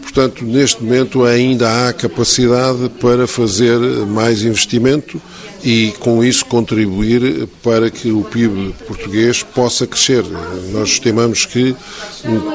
portanto, 0.01 0.45
neste 0.45 0.81
momento 0.81 1.25
ainda 1.25 1.87
há 1.87 1.93
capacidade 1.93 2.89
para 2.99 3.27
fazer 3.27 3.77
mais 4.07 4.41
investimento 4.41 5.21
e 5.63 5.93
com 5.99 6.23
isso 6.23 6.45
contribuir 6.45 7.47
para 7.61 7.89
que 7.89 8.11
o 8.11 8.23
PIB 8.23 8.73
português 8.87 9.43
possa 9.43 9.85
crescer. 9.85 10.23
Nós 10.71 10.89
estimamos 10.89 11.45
que 11.45 11.75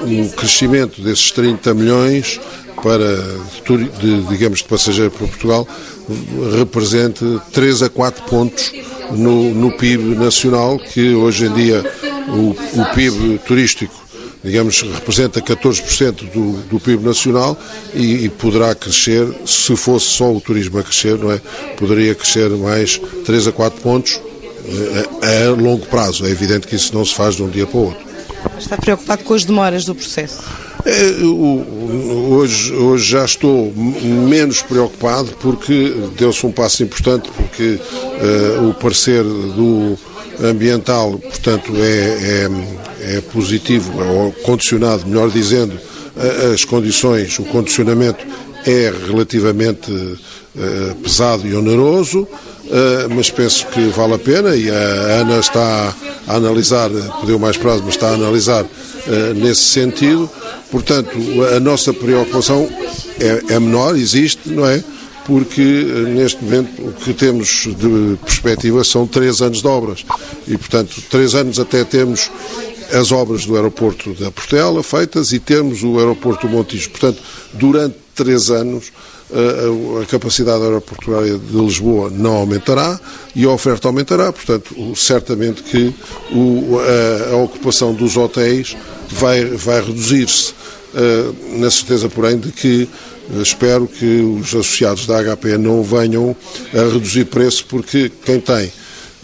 um 0.05 0.29
crescimento 0.31 1.01
desses 1.03 1.31
30 1.31 1.75
milhões 1.75 2.41
para, 2.83 3.17
de, 4.01 4.23
digamos, 4.29 4.59
de 4.59 4.65
passageiro 4.65 5.11
para 5.11 5.27
Portugal 5.27 5.67
represente 6.59 7.25
3 7.53 7.83
a 7.83 7.89
4 7.89 8.25
pontos 8.25 8.73
no, 9.13 9.55
no 9.55 9.73
PIB 9.77 10.15
nacional, 10.17 10.79
que 10.79 11.15
hoje 11.15 11.47
em 11.47 11.53
dia 11.53 11.85
o, 12.29 12.81
o 12.81 12.95
PIB 12.95 13.39
turístico 13.47 14.03
digamos, 14.45 14.83
representa 14.83 15.41
14% 15.41 16.31
do, 16.33 16.53
do 16.69 16.81
PIB 16.81 17.05
nacional 17.05 17.57
e, 17.95 18.25
e, 18.25 18.29
poderá 18.29 18.75
crescer, 18.75 19.33
se 19.47 19.77
fosse 19.77 20.07
só 20.07 20.33
o 20.33 20.41
turismo 20.41 20.79
a 20.81 20.83
crescer, 20.83 21.17
não 21.17 21.31
é? 21.31 21.41
Poderia 21.77 22.13
crescer 22.13 22.51
mais 22.51 23.01
3 23.25 23.47
a 23.47 23.53
4 23.53 23.81
pontos 23.81 24.21
a, 25.23 25.27
eh, 25.27 25.47
a 25.47 25.51
longo 25.51 25.87
prazo. 25.87 26.27
É 26.27 26.31
evidente 26.31 26.67
que 26.67 26.75
isso 26.75 26.93
não 26.93 27.05
se 27.05 27.15
faz 27.15 27.37
de 27.37 27.43
um 27.45 27.49
dia 27.49 27.67
para 27.67 27.79
o 27.79 27.85
outro. 27.85 28.05
Está 28.59 28.77
preocupado 28.77 29.23
com 29.23 29.35
as 29.35 29.45
demoras 29.45 29.85
do 29.85 29.95
processo? 29.95 30.43
É, 30.85 31.25
hoje, 31.25 32.73
hoje 32.75 33.11
já 33.11 33.25
estou 33.25 33.73
menos 33.75 34.63
preocupado 34.63 35.31
porque 35.41 35.95
deu-se 36.17 36.45
um 36.45 36.51
passo 36.51 36.83
importante, 36.83 37.31
porque 37.37 37.79
uh, 38.59 38.69
o 38.69 38.75
parecer 38.75 39.23
do 39.23 39.97
ambiental, 40.43 41.19
portanto, 41.19 41.73
é, 41.77 42.49
é, 43.07 43.17
é 43.17 43.21
positivo, 43.21 43.93
ou 44.03 44.33
condicionado, 44.33 45.07
melhor 45.07 45.31
dizendo, 45.31 45.79
as 46.53 46.65
condições, 46.65 47.39
o 47.39 47.45
condicionamento 47.45 48.27
é 48.67 48.93
relativamente 49.07 49.93
uh, 49.93 50.95
pesado 50.97 51.47
e 51.47 51.55
oneroso, 51.55 52.27
mas 53.15 53.31
penso 53.31 53.67
que 53.67 53.89
vale 53.89 54.15
a 54.15 54.19
pena 54.19 54.57
e 54.57 54.71
a 54.71 55.21
Ana 55.21 55.39
está 55.39 55.95
a 56.27 56.37
analisar, 56.37 56.91
pediu 57.21 57.39
mais 57.39 57.57
prazo, 57.57 57.83
mas 57.85 57.95
está 57.95 58.09
a 58.11 58.15
analisar 58.15 58.65
uh, 58.65 59.35
nesse 59.35 59.63
sentido. 59.63 60.31
Portanto, 60.71 61.11
a 61.55 61.61
nossa 61.61 61.93
preocupação 61.93 62.69
é, 63.21 63.55
é 63.55 63.61
menor, 63.61 63.97
existe, 63.97 64.49
não 64.49 64.67
é? 64.67 64.83
Porque 65.27 65.63
neste 66.15 66.43
momento 66.43 66.83
o 66.83 66.93
que 66.93 67.13
temos 67.13 67.69
de 67.79 68.17
perspectiva 68.25 68.83
são 68.83 69.07
três 69.07 69.41
anos 69.41 69.61
de 69.61 69.67
obras 69.69 70.05
e, 70.49 70.57
portanto, 70.57 71.01
três 71.11 71.35
anos 71.35 71.61
até 71.61 71.85
temos 71.85 72.31
as 72.93 73.13
obras 73.13 73.47
do 73.47 73.55
aeroporto 73.55 74.13
da 74.15 74.31
Portela 74.31 74.83
feitas 74.83 75.33
e 75.33 75.39
temos 75.39 75.83
o 75.83 75.99
aeroporto 75.99 76.47
do 76.47 76.53
Montijo. 76.53 76.91
Portanto, 76.91 77.23
durante 77.53 77.97
três 78.15 78.51
anos 78.51 78.93
a, 80.03 80.07
capacidade 80.07 80.63
aeroportuária 80.63 81.39
de 81.39 81.57
Lisboa 81.57 82.11
não 82.11 82.35
aumentará 82.35 83.01
e 83.35 83.45
a 83.45 83.51
oferta 83.51 83.89
aumentará, 83.89 84.33
portanto, 84.33 84.75
certamente 84.97 85.63
que 85.63 85.95
a, 87.31 87.33
a, 87.33 87.37
ocupação 87.37 87.95
dos 87.95 88.17
hotéis 88.17 88.77
vai, 89.11 89.45
vai 89.45 89.81
reduzir-se, 89.81 90.55
na 91.57 91.71
certeza, 91.71 92.09
porém, 92.09 92.39
de 92.39 92.53
que 92.53 92.89
espero 93.41 93.87
que 93.87 94.21
os 94.21 94.49
associados 94.49 95.07
da 95.07 95.23
HP 95.23 95.57
não 95.57 95.83
venham 95.83 96.37
a 96.75 96.93
reduzir 96.93 97.25
preço, 97.27 97.65
porque 97.67 98.11
quem 98.25 98.39
tem 98.41 98.71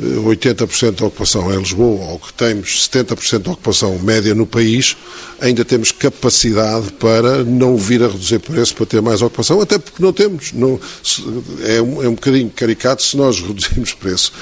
80% 0.00 0.92
da 0.92 1.06
ocupação 1.06 1.52
em 1.52 1.58
Lisboa, 1.58 2.12
ou 2.12 2.18
que 2.18 2.32
temos 2.32 2.88
70% 2.88 3.40
da 3.40 3.50
ocupação 3.52 3.98
média 3.98 4.34
no 4.34 4.46
país, 4.46 4.96
ainda 5.40 5.64
temos 5.64 5.90
capacidade 5.90 6.92
para 6.92 7.44
não 7.44 7.76
vir 7.76 8.02
a 8.02 8.08
reduzir 8.08 8.38
preço 8.38 8.74
para 8.74 8.86
ter 8.86 9.02
mais 9.02 9.22
ocupação, 9.22 9.60
até 9.60 9.78
porque 9.78 10.02
não 10.02 10.12
temos. 10.12 10.52
Não, 10.52 10.80
é, 11.64 11.82
um, 11.82 12.02
é 12.02 12.08
um 12.08 12.14
bocadinho 12.14 12.50
caricato 12.50 13.02
se 13.02 13.16
nós 13.16 13.40
reduzirmos 13.42 13.92
preço 13.94 14.32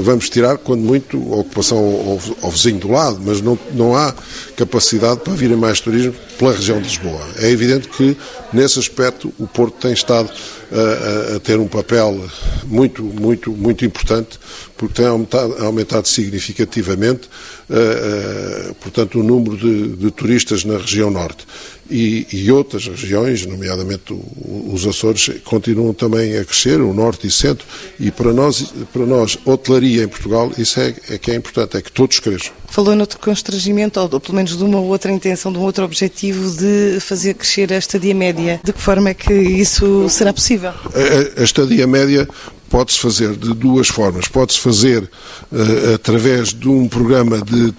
vamos 0.00 0.28
tirar, 0.28 0.58
quando 0.58 0.80
muito, 0.82 1.16
a 1.32 1.36
ocupação 1.36 1.78
ao, 1.78 2.20
ao, 2.42 2.50
vizinho 2.50 2.78
do 2.78 2.90
lado, 2.90 3.20
mas 3.24 3.40
não, 3.40 3.58
não 3.72 3.96
há 3.96 4.14
capacidade 4.56 5.20
para 5.20 5.34
virem 5.34 5.56
mais 5.56 5.80
turismo 5.80 6.14
pela 6.38 6.52
região 6.52 6.80
de 6.80 6.88
Lisboa. 6.88 7.20
É 7.38 7.50
evidente 7.50 7.88
que, 7.88 8.16
nesse 8.52 8.78
aspecto, 8.78 9.32
o 9.38 9.46
Porto 9.46 9.76
tem 9.80 9.92
estado 9.92 10.30
a, 10.72 11.36
a, 11.36 11.40
ter 11.40 11.58
um 11.58 11.68
papel 11.68 12.24
muito, 12.64 13.02
muito, 13.02 13.52
muito 13.52 13.84
importante, 13.84 14.38
porque 14.76 14.94
tem 14.94 15.06
aumentado, 15.06 15.64
aumentado 15.64 16.08
significativamente, 16.08 17.28
uh, 17.70 18.70
uh, 18.70 18.74
portanto, 18.74 19.20
o 19.20 19.22
número 19.22 19.56
de, 19.56 19.96
de, 19.96 20.10
turistas 20.10 20.64
na 20.64 20.78
região 20.78 21.10
norte. 21.10 21.46
E, 21.90 22.26
e 22.32 22.50
outras 22.50 22.86
regiões, 22.86 23.44
nomeadamente 23.44 24.12
o, 24.12 24.70
os 24.72 24.86
Açores, 24.86 25.30
continuam 25.44 25.92
também 25.92 26.36
a 26.38 26.44
crescer, 26.44 26.80
o 26.80 26.94
norte 26.94 27.26
e 27.26 27.30
centro, 27.30 27.66
e 28.00 28.10
para 28.10 28.32
nós, 28.32 28.72
para 28.92 29.04
nós 29.04 29.38
hotelaria 29.44 30.04
em 30.04 30.08
Portugal, 30.08 30.50
isso 30.56 30.80
é, 30.80 30.94
é 31.10 31.18
que 31.18 31.30
é 31.30 31.34
importante, 31.34 31.76
é 31.76 31.82
que 31.82 31.92
todos 31.92 32.18
cresçam. 32.20 32.52
Falou 32.68 32.96
noutro 32.96 33.18
constrangimento, 33.18 34.00
ou 34.00 34.20
pelo 34.20 34.34
menos 34.34 34.56
de 34.56 34.64
uma 34.64 34.80
outra 34.80 35.12
intenção, 35.12 35.52
de 35.52 35.58
um 35.58 35.62
outro 35.62 35.84
objetivo 35.84 36.50
de 36.56 36.98
fazer 37.00 37.34
crescer 37.34 37.72
a 37.72 37.76
estadia 37.76 38.14
média. 38.14 38.60
De 38.64 38.72
que 38.72 38.80
forma 38.80 39.10
é 39.10 39.14
que 39.14 39.32
isso 39.32 40.08
será 40.08 40.32
possível? 40.32 40.70
A, 40.70 41.40
a 41.40 41.44
estadia 41.44 41.86
média 41.86 42.26
pode-se 42.68 42.98
fazer 42.98 43.36
de 43.36 43.54
duas 43.54 43.88
formas. 43.88 44.26
Pode-se 44.26 44.58
fazer 44.58 45.02
uh, 45.02 45.94
através 45.94 46.48
de 46.48 46.68
um 46.68 46.88
programa 46.88 47.40
de 47.40 47.72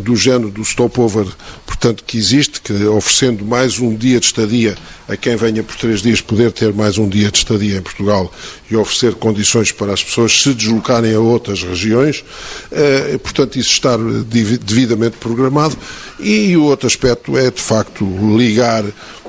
do 0.00 0.16
género 0.16 0.50
do 0.50 0.64
stopover, 0.64 1.26
portanto, 1.64 2.02
que 2.04 2.18
existe, 2.18 2.60
que 2.60 2.72
oferecendo 2.86 3.44
mais 3.44 3.78
um 3.78 3.94
dia 3.94 4.18
de 4.18 4.26
estadia 4.26 4.76
a 5.08 5.16
quem 5.16 5.36
venha 5.36 5.62
por 5.62 5.76
três 5.76 6.02
dias 6.02 6.20
poder 6.20 6.50
ter 6.50 6.72
mais 6.72 6.98
um 6.98 7.08
dia 7.08 7.30
de 7.30 7.38
estadia 7.38 7.78
em 7.78 7.82
Portugal 7.82 8.32
e 8.70 8.76
oferecer 8.76 9.14
condições 9.14 9.70
para 9.70 9.92
as 9.92 10.02
pessoas 10.02 10.42
se 10.42 10.52
deslocarem 10.52 11.14
a 11.14 11.20
outras 11.20 11.62
regiões, 11.62 12.24
eh, 12.72 13.18
portanto, 13.22 13.58
isso 13.58 13.70
estar 13.70 13.98
devidamente 13.98 15.16
programado. 15.18 15.76
E 16.18 16.56
o 16.56 16.64
outro 16.64 16.86
aspecto 16.86 17.38
é, 17.38 17.50
de 17.50 17.60
facto, 17.60 18.04
ligar 18.36 18.84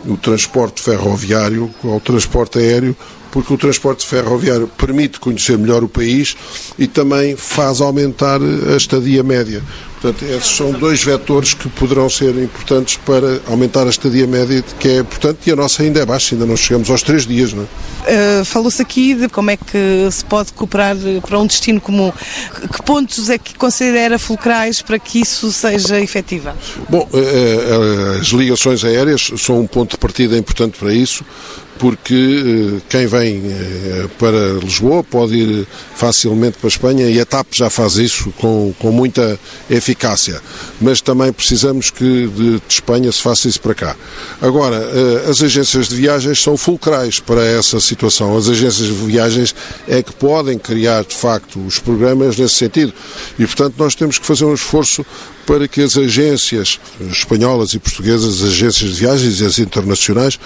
o 0.05 0.17
transporte 0.17 0.81
ferroviário 0.81 1.73
ao 1.83 1.99
transporte 1.99 2.57
aéreo 2.57 2.95
porque 3.31 3.53
o 3.53 3.57
transporte 3.57 4.05
ferroviário 4.05 4.67
permite 4.67 5.19
conhecer 5.19 5.57
melhor 5.57 5.83
o 5.83 5.89
país 5.89 6.35
e 6.77 6.87
também 6.87 7.35
faz 7.35 7.81
aumentar 7.81 8.39
a 8.41 8.75
estadia 8.75 9.23
média. 9.23 9.61
Portanto, 10.01 10.23
esses 10.23 10.55
são 10.55 10.71
dois 10.71 11.03
vetores 11.03 11.53
que 11.53 11.67
poderão 11.67 12.09
ser 12.09 12.33
importantes 12.41 12.95
para 12.95 13.41
aumentar 13.47 13.85
a 13.85 13.89
estadia 13.89 14.25
média, 14.25 14.63
que 14.79 14.87
é 14.87 14.97
importante, 14.99 15.39
e 15.45 15.51
a 15.51 15.57
nossa 15.57 15.83
ainda 15.83 15.99
é 15.99 16.05
baixa, 16.05 16.35
ainda 16.35 16.45
não 16.45 16.55
chegamos 16.55 16.89
aos 16.89 17.03
três 17.03 17.27
dias. 17.27 17.51
Não 17.51 17.63
é? 17.63 18.39
uh, 18.41 18.45
Falou-se 18.45 18.81
aqui 18.81 19.13
de 19.13 19.27
como 19.27 19.51
é 19.51 19.57
que 19.57 20.07
se 20.09 20.23
pode 20.23 20.53
cooperar 20.53 20.95
para 21.27 21.37
um 21.37 21.45
destino 21.45 21.81
comum. 21.81 22.13
Que 22.71 22.81
pontos 22.81 23.29
é 23.29 23.37
que 23.37 23.53
considera 23.55 24.17
fulcrais 24.17 24.81
para 24.81 24.97
que 24.97 25.19
isso 25.19 25.51
seja 25.51 25.99
efetivo? 25.99 26.49
Bom, 26.89 27.05
uh, 27.11 27.17
uh, 27.17 28.21
as 28.21 28.27
ligações 28.27 28.85
aéreas 28.85 29.31
são 29.37 29.59
um 29.59 29.67
ponto 29.67 29.91
de 29.91 29.97
partida 29.97 30.37
importante 30.37 30.79
para 30.79 30.93
isso 30.93 31.25
porque 31.79 32.13
eh, 32.13 32.81
quem 32.89 33.07
vem 33.07 33.41
eh, 33.45 34.07
para 34.19 34.59
Lisboa 34.61 35.01
pode 35.01 35.35
ir 35.35 35.67
facilmente 35.95 36.57
para 36.57 36.67
a 36.67 36.69
Espanha 36.69 37.09
e 37.09 37.19
a 37.19 37.25
TAP 37.25 37.47
já 37.53 37.69
faz 37.69 37.95
isso 37.95 38.31
com, 38.37 38.73
com 38.77 38.91
muita 38.91 39.39
eficácia. 39.69 40.41
Mas 40.81 40.99
também 40.99 41.31
precisamos 41.31 41.89
que 41.89 42.27
de, 42.27 42.59
de 42.59 42.61
Espanha 42.67 43.09
se 43.11 43.21
faça 43.21 43.47
isso 43.47 43.61
para 43.61 43.73
cá. 43.73 43.95
Agora, 44.41 44.75
eh, 44.75 45.29
as 45.29 45.41
agências 45.41 45.87
de 45.87 45.95
viagens 45.95 46.43
são 46.43 46.57
fulcrais 46.57 47.21
para 47.21 47.43
essa 47.45 47.79
situação. 47.79 48.35
As 48.35 48.49
agências 48.49 48.87
de 48.87 48.93
viagens 48.93 49.55
é 49.87 50.03
que 50.03 50.11
podem 50.13 50.59
criar, 50.59 51.05
de 51.05 51.15
facto, 51.15 51.65
os 51.65 51.79
programas 51.79 52.37
nesse 52.37 52.55
sentido. 52.55 52.93
E, 53.39 53.45
portanto, 53.45 53.75
nós 53.77 53.95
temos 53.95 54.19
que 54.19 54.25
fazer 54.25 54.43
um 54.43 54.53
esforço 54.53 55.05
para 55.45 55.67
que 55.67 55.81
as 55.81 55.97
agências 55.97 56.79
espanholas 57.09 57.73
e 57.73 57.79
portuguesas, 57.79 58.43
as 58.43 58.49
agências 58.49 58.91
de 58.91 58.99
viagens 58.99 59.41
e 59.41 59.45
as 59.45 59.57
internacionais, 59.57 60.39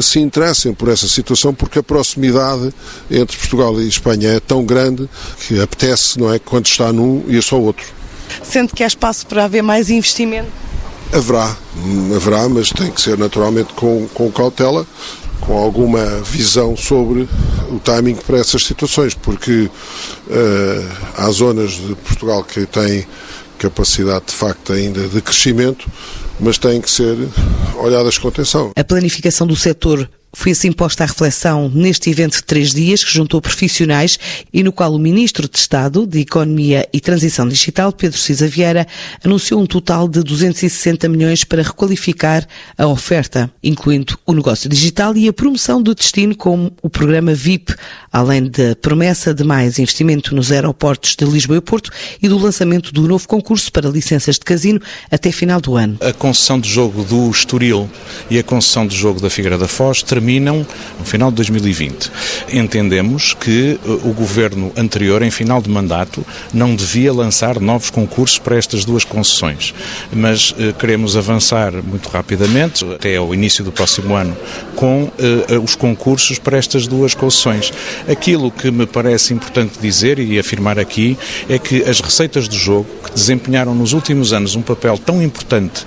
se 0.00 0.20
interessem 0.20 0.65
por 0.74 0.88
essa 0.88 1.08
situação, 1.08 1.54
porque 1.54 1.78
a 1.78 1.82
proximidade 1.82 2.72
entre 3.10 3.36
Portugal 3.36 3.80
e 3.80 3.88
Espanha 3.88 4.30
é 4.30 4.40
tão 4.40 4.64
grande 4.64 5.08
que 5.46 5.60
apetece, 5.60 6.18
não 6.18 6.32
é, 6.32 6.38
quando 6.38 6.66
está 6.66 6.92
num 6.92 7.24
e 7.26 7.36
é 7.36 7.42
só 7.42 7.60
outro. 7.60 7.86
Sente 8.42 8.74
que 8.74 8.82
há 8.82 8.86
espaço 8.86 9.26
para 9.26 9.44
haver 9.44 9.62
mais 9.62 9.90
investimento? 9.90 10.48
Haverá, 11.12 11.56
haverá, 12.14 12.48
mas 12.48 12.70
tem 12.70 12.90
que 12.90 13.00
ser 13.00 13.16
naturalmente 13.16 13.72
com, 13.74 14.08
com 14.12 14.30
cautela, 14.30 14.86
com 15.40 15.56
alguma 15.56 16.04
visão 16.22 16.76
sobre 16.76 17.28
o 17.70 17.78
timing 17.78 18.16
para 18.16 18.38
essas 18.38 18.64
situações, 18.64 19.14
porque 19.14 19.70
uh, 20.26 20.96
há 21.16 21.30
zonas 21.30 21.72
de 21.72 21.94
Portugal 21.94 22.42
que 22.42 22.66
têm 22.66 23.06
capacidade 23.58 24.26
de 24.26 24.32
facto 24.32 24.72
ainda 24.72 25.08
de 25.08 25.20
crescimento, 25.20 25.88
mas 26.38 26.58
têm 26.58 26.80
que 26.80 26.90
ser 26.90 27.16
olhadas 27.78 28.18
com 28.18 28.28
atenção. 28.28 28.72
A 28.76 28.84
planificação 28.84 29.46
do 29.46 29.56
setor 29.56 30.08
foi 30.36 30.52
assim 30.52 30.70
posta 30.70 31.02
a 31.02 31.06
reflexão 31.06 31.70
neste 31.74 32.10
evento 32.10 32.36
de 32.36 32.44
três 32.44 32.70
dias 32.70 33.02
que 33.02 33.10
juntou 33.10 33.40
profissionais 33.40 34.18
e 34.52 34.62
no 34.62 34.70
qual 34.70 34.94
o 34.94 34.98
Ministro 34.98 35.48
de 35.48 35.58
Estado 35.58 36.06
de 36.06 36.20
Economia 36.20 36.86
e 36.92 37.00
Transição 37.00 37.48
Digital, 37.48 37.90
Pedro 37.90 38.18
Cisa 38.18 38.46
Vieira, 38.46 38.86
anunciou 39.24 39.62
um 39.62 39.66
total 39.66 40.06
de 40.06 40.22
260 40.22 41.08
milhões 41.08 41.42
para 41.42 41.62
requalificar 41.62 42.46
a 42.76 42.86
oferta, 42.86 43.50
incluindo 43.64 44.18
o 44.26 44.34
negócio 44.34 44.68
digital 44.68 45.16
e 45.16 45.26
a 45.26 45.32
promoção 45.32 45.80
do 45.80 45.94
destino 45.94 46.36
como 46.36 46.70
o 46.82 46.90
programa 46.90 47.32
VIP, 47.32 47.74
além 48.12 48.44
da 48.44 48.76
promessa 48.80 49.32
de 49.32 49.42
mais 49.42 49.78
investimento 49.78 50.34
nos 50.34 50.52
aeroportos 50.52 51.16
de 51.16 51.24
Lisboa 51.24 51.56
e 51.56 51.62
Porto 51.62 51.90
e 52.22 52.28
do 52.28 52.36
lançamento 52.36 52.92
do 52.92 53.08
novo 53.08 53.26
concurso 53.26 53.72
para 53.72 53.88
licenças 53.88 54.34
de 54.34 54.42
casino 54.42 54.80
até 55.10 55.32
final 55.32 55.62
do 55.62 55.76
ano. 55.76 55.96
A 56.02 56.12
concessão 56.12 56.60
de 56.60 56.68
jogo 56.68 57.04
do 57.04 57.30
Estoril 57.30 57.88
e 58.30 58.38
a 58.38 58.42
concessão 58.42 58.86
de 58.86 58.94
jogo 58.94 59.18
da 59.18 59.30
Figueira 59.30 59.56
da 59.56 59.66
Foz 59.66 60.02
terminam 60.26 60.66
no 60.98 61.04
final 61.04 61.30
de 61.30 61.36
2020. 61.36 62.10
Entendemos 62.52 63.32
que 63.32 63.78
eh, 63.84 63.88
o 64.04 64.12
governo 64.12 64.72
anterior, 64.76 65.22
em 65.22 65.30
final 65.30 65.62
de 65.62 65.70
mandato, 65.70 66.26
não 66.52 66.74
devia 66.74 67.12
lançar 67.12 67.60
novos 67.60 67.90
concursos 67.90 68.38
para 68.38 68.56
estas 68.56 68.84
duas 68.84 69.04
concessões, 69.04 69.72
mas 70.12 70.54
eh, 70.58 70.74
queremos 70.76 71.16
avançar 71.16 71.72
muito 71.72 72.08
rapidamente, 72.08 72.84
até 72.84 73.16
ao 73.16 73.32
início 73.32 73.62
do 73.62 73.70
próximo 73.70 74.16
ano, 74.16 74.36
com 74.74 75.10
eh, 75.18 75.58
os 75.58 75.76
concursos 75.76 76.38
para 76.38 76.58
estas 76.58 76.88
duas 76.88 77.14
concessões. 77.14 77.72
Aquilo 78.08 78.50
que 78.50 78.70
me 78.70 78.86
parece 78.86 79.32
importante 79.32 79.78
dizer 79.80 80.18
e 80.18 80.38
afirmar 80.38 80.78
aqui 80.78 81.16
é 81.48 81.58
que 81.58 81.82
as 81.84 82.00
receitas 82.00 82.48
do 82.48 82.56
jogo, 82.56 82.88
que 83.04 83.12
desempenharam 83.12 83.74
nos 83.74 83.92
últimos 83.92 84.32
anos 84.32 84.56
um 84.56 84.62
papel 84.62 84.98
tão 84.98 85.22
importante 85.22 85.84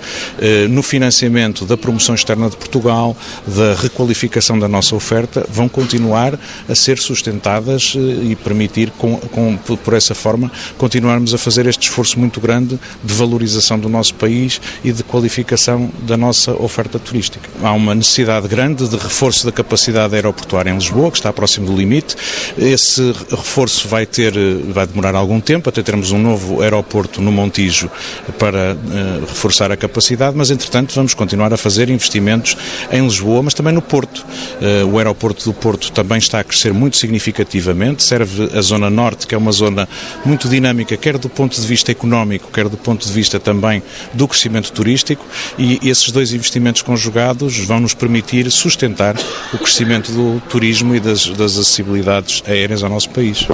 no 0.68 0.82
financiamento 0.82 1.64
da 1.64 1.76
promoção 1.76 2.14
externa 2.14 2.48
de 2.48 2.56
Portugal, 2.56 3.16
da 3.46 3.74
requalificação 3.74 4.19
diversificação 4.20 4.58
da 4.58 4.68
nossa 4.68 4.94
oferta 4.94 5.46
vão 5.48 5.68
continuar 5.68 6.38
a 6.68 6.74
ser 6.74 6.98
sustentadas 6.98 7.94
eh, 7.96 8.30
e 8.30 8.36
permitir, 8.36 8.90
com, 8.98 9.16
com, 9.16 9.56
por 9.56 9.94
essa 9.94 10.14
forma, 10.14 10.50
continuarmos 10.76 11.32
a 11.32 11.38
fazer 11.38 11.66
este 11.66 11.88
esforço 11.88 12.18
muito 12.18 12.40
grande 12.40 12.78
de 13.02 13.14
valorização 13.14 13.78
do 13.78 13.88
nosso 13.88 14.14
país 14.14 14.60
e 14.84 14.92
de 14.92 15.02
qualificação 15.02 15.90
da 16.02 16.16
nossa 16.16 16.52
oferta 16.52 16.98
turística. 16.98 17.48
Há 17.62 17.72
uma 17.72 17.94
necessidade 17.94 18.46
grande 18.48 18.88
de 18.88 18.96
reforço 18.96 19.46
da 19.46 19.52
capacidade 19.52 20.14
aeroportuária 20.14 20.70
em 20.70 20.74
Lisboa, 20.74 21.10
que 21.10 21.16
está 21.16 21.32
próximo 21.32 21.66
do 21.66 21.76
limite. 21.76 22.16
Esse 22.58 23.12
reforço 23.30 23.88
vai 23.88 24.04
ter, 24.04 24.36
eh, 24.36 24.54
vai 24.68 24.86
demorar 24.86 25.14
algum 25.14 25.40
tempo, 25.40 25.68
até 25.68 25.82
termos 25.82 26.12
um 26.12 26.18
novo 26.18 26.62
aeroporto 26.62 27.20
no 27.22 27.32
Montijo 27.32 27.90
para 28.38 28.74
uh, 28.74 29.20
reforçar 29.20 29.70
a 29.70 29.76
capacidade, 29.76 30.36
mas 30.36 30.50
entretanto 30.50 30.94
vamos 30.94 31.14
continuar 31.14 31.52
a 31.52 31.56
fazer 31.56 31.88
investimentos 31.88 32.56
em 32.90 33.02
Lisboa, 33.02 33.42
mas 33.42 33.54
também 33.54 33.72
no 33.72 33.82
Porto. 33.82 34.09
Porto. 34.10 34.26
Eh, 34.60 34.84
o 34.84 34.98
aeroporto 34.98 35.44
do 35.44 35.54
Porto 35.54 35.92
também 35.92 36.18
está 36.18 36.40
a 36.40 36.44
crescer 36.44 36.72
muito 36.72 36.96
significativamente, 36.96 38.02
serve 38.02 38.50
a 38.56 38.60
zona 38.60 38.90
norte, 38.90 39.26
que 39.26 39.34
é 39.34 39.38
uma 39.38 39.52
zona 39.52 39.88
muito 40.24 40.48
dinâmica, 40.48 40.96
quer 40.96 41.16
do 41.16 41.28
ponto 41.28 41.58
de 41.58 41.66
vista 41.66 41.92
económico, 41.92 42.50
quer 42.52 42.68
do 42.68 42.76
ponto 42.76 43.06
de 43.06 43.12
vista 43.12 43.38
também 43.38 43.82
do 44.12 44.26
crescimento 44.26 44.72
turístico, 44.72 45.24
e 45.56 45.78
esses 45.88 46.10
dois 46.10 46.32
investimentos 46.32 46.82
conjugados 46.82 47.58
vão 47.58 47.80
nos 47.80 47.94
permitir 47.94 48.50
sustentar 48.50 49.16
o 49.52 49.58
crescimento 49.58 50.12
do 50.12 50.40
turismo 50.48 50.94
e 50.94 51.00
das, 51.00 51.26
das 51.28 51.56
acessibilidades 51.56 52.42
aéreas 52.46 52.82
ao 52.82 52.90
nosso 52.90 53.10
país. 53.10 53.46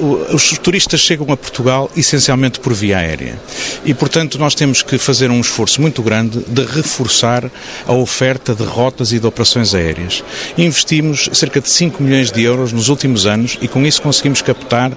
O, 0.00 0.04
o, 0.04 0.34
os 0.34 0.58
turistas 0.58 1.00
chegam 1.00 1.30
a 1.30 1.36
Portugal 1.36 1.90
essencialmente 1.96 2.58
por 2.58 2.72
via 2.72 2.98
aérea. 2.98 3.38
E, 3.84 3.92
portanto, 3.92 4.38
nós 4.38 4.54
temos 4.54 4.82
que 4.82 4.96
fazer 4.98 5.30
um 5.30 5.40
esforço 5.40 5.80
muito 5.80 6.02
grande 6.02 6.40
de 6.48 6.64
reforçar 6.64 7.50
a 7.86 7.92
oferta 7.92 8.54
de 8.54 8.62
rotas 8.62 9.12
e 9.12 9.18
de 9.18 9.26
operações 9.26 9.74
aéreas 9.74 9.81
aéreas. 9.82 10.24
Investimos 10.56 11.28
cerca 11.32 11.60
de 11.60 11.68
5 11.68 12.02
milhões 12.02 12.30
de 12.30 12.42
euros 12.42 12.72
nos 12.72 12.88
últimos 12.88 13.26
anos 13.26 13.58
e 13.60 13.68
com 13.68 13.84
isso 13.84 14.00
conseguimos 14.00 14.42
captar 14.42 14.92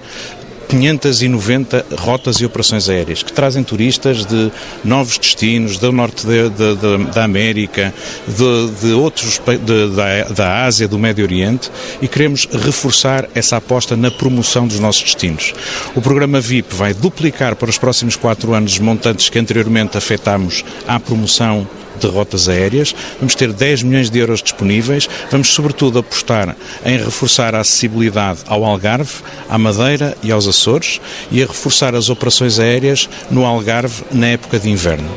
590 0.68 1.86
rotas 1.98 2.36
e 2.36 2.44
operações 2.44 2.88
aéreas 2.88 3.22
que 3.22 3.32
trazem 3.32 3.62
turistas 3.62 4.24
de 4.24 4.50
novos 4.84 5.18
destinos, 5.18 5.78
do 5.78 5.92
norte 5.92 6.26
de, 6.26 6.48
de, 6.50 6.76
de, 6.76 7.04
da 7.12 7.24
América, 7.24 7.94
de, 8.26 8.92
outros 8.92 9.40
da, 9.94 10.32
da 10.32 10.64
Ásia, 10.64 10.88
do 10.88 10.98
Médio 10.98 11.24
Oriente 11.24 11.70
e 12.02 12.08
queremos 12.08 12.46
reforçar 12.46 13.28
essa 13.34 13.56
aposta 13.56 13.96
na 13.96 14.10
promoção 14.10 14.66
dos 14.66 14.80
nossos 14.80 15.02
destinos. 15.02 15.54
O 15.94 16.02
programa 16.02 16.40
VIP 16.40 16.74
vai 16.74 16.92
duplicar 16.92 17.54
para 17.54 17.70
os 17.70 17.78
próximos 17.78 18.16
quatro 18.16 18.52
anos 18.52 18.72
os 18.72 18.78
montantes 18.78 19.28
que 19.28 19.38
anteriormente 19.38 19.96
afetámos 19.96 20.64
à 20.86 20.98
promoção 20.98 21.66
de 21.98 22.06
rotas 22.06 22.48
aéreas, 22.48 22.94
vamos 23.18 23.34
ter 23.34 23.52
10 23.52 23.82
milhões 23.82 24.10
de 24.10 24.18
euros 24.18 24.42
disponíveis, 24.42 25.08
vamos 25.30 25.48
sobretudo 25.48 25.98
apostar 25.98 26.56
em 26.84 26.96
reforçar 26.98 27.54
a 27.54 27.60
acessibilidade 27.60 28.40
ao 28.46 28.64
Algarve, 28.64 29.14
à 29.48 29.58
Madeira 29.58 30.16
e 30.22 30.30
aos 30.30 30.46
Açores 30.46 31.00
e 31.30 31.42
a 31.42 31.46
reforçar 31.46 31.94
as 31.94 32.08
operações 32.08 32.58
aéreas 32.58 33.08
no 33.30 33.44
Algarve 33.44 34.02
na 34.12 34.28
época 34.28 34.58
de 34.58 34.70
inverno. 34.70 35.08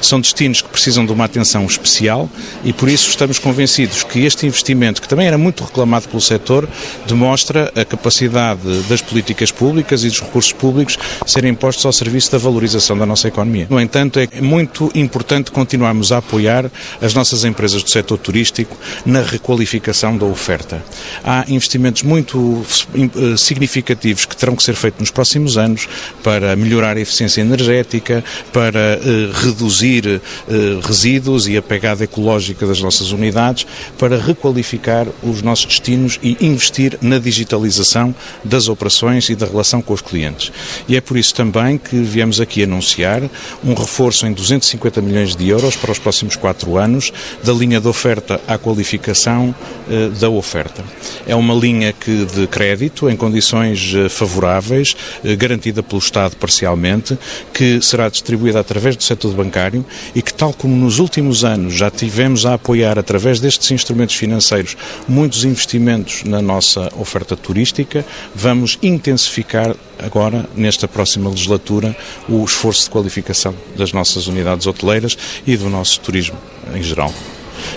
São 0.00 0.20
destinos 0.20 0.62
que 0.62 0.68
precisam 0.68 1.04
de 1.04 1.12
uma 1.12 1.24
atenção 1.24 1.64
especial 1.64 2.28
e 2.64 2.72
por 2.72 2.88
isso 2.88 3.08
estamos 3.08 3.38
convencidos 3.38 4.04
que 4.04 4.24
este 4.24 4.46
investimento, 4.46 5.00
que 5.00 5.08
também 5.08 5.26
era 5.26 5.38
muito 5.38 5.64
reclamado 5.64 6.08
pelo 6.08 6.20
setor, 6.20 6.68
demonstra 7.06 7.72
a 7.74 7.84
capacidade 7.84 8.82
das 8.88 9.00
políticas 9.00 9.50
públicas 9.50 10.04
e 10.04 10.08
dos 10.08 10.20
recursos 10.20 10.52
públicos 10.52 10.98
serem 11.26 11.54
postos 11.54 11.84
ao 11.86 11.92
serviço 11.92 12.32
da 12.32 12.38
valorização 12.38 12.96
da 12.96 13.06
nossa 13.06 13.28
economia. 13.28 13.66
No 13.68 13.80
entanto, 13.80 14.18
é 14.18 14.28
muito 14.40 14.90
importante 14.94 15.50
continuarmos 15.50 16.12
a 16.12 16.18
apoiar 16.26 16.70
as 17.00 17.14
nossas 17.14 17.44
empresas 17.44 17.82
do 17.82 17.90
setor 17.90 18.18
turístico 18.18 18.76
na 19.04 19.22
requalificação 19.22 20.16
da 20.16 20.26
oferta. 20.26 20.84
Há 21.22 21.44
investimentos 21.48 22.02
muito 22.02 22.66
eh, 22.94 23.36
significativos 23.36 24.26
que 24.26 24.36
terão 24.36 24.56
que 24.56 24.62
ser 24.62 24.74
feitos 24.74 25.00
nos 25.00 25.10
próximos 25.10 25.56
anos 25.56 25.88
para 26.22 26.56
melhorar 26.56 26.96
a 26.96 27.00
eficiência 27.00 27.40
energética, 27.40 28.24
para 28.52 28.98
uh, 28.98 29.46
reduzir 29.46 30.06
uh, 30.06 30.80
resíduos 30.80 31.46
e 31.46 31.56
a 31.56 31.62
pegada 31.62 32.04
ecológica 32.04 32.66
das 32.66 32.80
nossas 32.80 33.12
unidades, 33.12 33.66
para 33.98 34.18
requalificar 34.18 35.06
os 35.22 35.42
nossos 35.42 35.66
destinos 35.66 36.18
e 36.22 36.36
investir 36.40 36.98
na 37.00 37.18
digitalização 37.18 38.14
das 38.42 38.68
operações 38.68 39.28
e 39.28 39.34
da 39.34 39.46
relação 39.46 39.80
com 39.80 39.94
os 39.94 40.00
clientes. 40.00 40.50
E 40.88 40.96
é 40.96 41.00
por 41.00 41.16
isso 41.16 41.34
também 41.34 41.78
que 41.78 41.96
viemos 41.96 42.40
aqui 42.40 42.62
anunciar 42.62 43.22
um 43.64 43.74
reforço 43.74 44.26
em 44.26 44.32
250 44.32 45.00
milhões 45.00 45.36
de 45.36 45.48
euros 45.48 45.76
para 45.76 45.92
os 45.92 45.98
próximos 45.98 46.15
próximos 46.16 46.36
quatro 46.36 46.78
anos, 46.78 47.12
da 47.44 47.52
linha 47.52 47.78
de 47.80 47.88
oferta 47.88 48.40
à 48.48 48.56
qualificação 48.56 49.54
eh, 49.90 50.08
da 50.18 50.30
oferta. 50.30 50.82
É 51.26 51.34
uma 51.34 51.52
linha 51.52 51.92
que 51.92 52.24
de 52.24 52.46
crédito 52.46 53.10
em 53.10 53.16
condições 53.16 53.92
eh, 53.94 54.08
favoráveis, 54.08 54.96
eh, 55.22 55.36
garantida 55.36 55.82
pelo 55.82 55.98
Estado 55.98 56.34
parcialmente, 56.36 57.18
que 57.52 57.82
será 57.82 58.08
distribuída 58.08 58.60
através 58.60 58.96
do 58.96 59.02
setor 59.02 59.34
bancário 59.34 59.84
e 60.14 60.22
que, 60.22 60.32
tal 60.32 60.54
como 60.54 60.74
nos 60.74 60.98
últimos 60.98 61.44
anos 61.44 61.74
já 61.74 61.90
tivemos 61.90 62.46
a 62.46 62.54
apoiar 62.54 62.98
através 62.98 63.38
destes 63.38 63.70
instrumentos 63.70 64.14
financeiros 64.14 64.74
muitos 65.06 65.44
investimentos 65.44 66.24
na 66.24 66.40
nossa 66.40 66.90
oferta 66.96 67.36
turística, 67.36 68.04
vamos 68.34 68.78
intensificar 68.82 69.76
agora, 69.98 70.48
nesta 70.54 70.86
próxima 70.86 71.30
legislatura, 71.30 71.96
o 72.28 72.44
esforço 72.44 72.84
de 72.84 72.90
qualificação 72.90 73.54
das 73.76 73.92
nossas 73.92 74.26
unidades 74.26 74.66
hoteleiras 74.66 75.16
e 75.46 75.56
do 75.56 75.68
nosso 75.68 76.00
turismo 76.00 76.36
em 76.74 76.82
geral. 76.82 77.12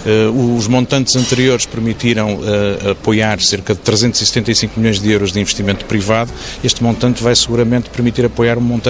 Uh, 0.05 0.55
os 0.55 0.67
montantes 0.67 1.15
anteriores 1.15 1.65
permitiram 1.65 2.35
uh, 2.35 2.91
apoiar 2.91 3.39
cerca 3.41 3.73
de 3.73 3.79
375 3.79 4.79
milhões 4.79 4.99
de 4.99 5.11
euros 5.11 5.31
de 5.31 5.39
investimento 5.39 5.85
privado. 5.85 6.31
Este 6.63 6.83
montante 6.83 7.23
vai 7.23 7.35
seguramente 7.35 7.89
permitir 7.89 8.25
apoiar 8.25 8.57
um 8.57 8.75
uh, 8.75 8.81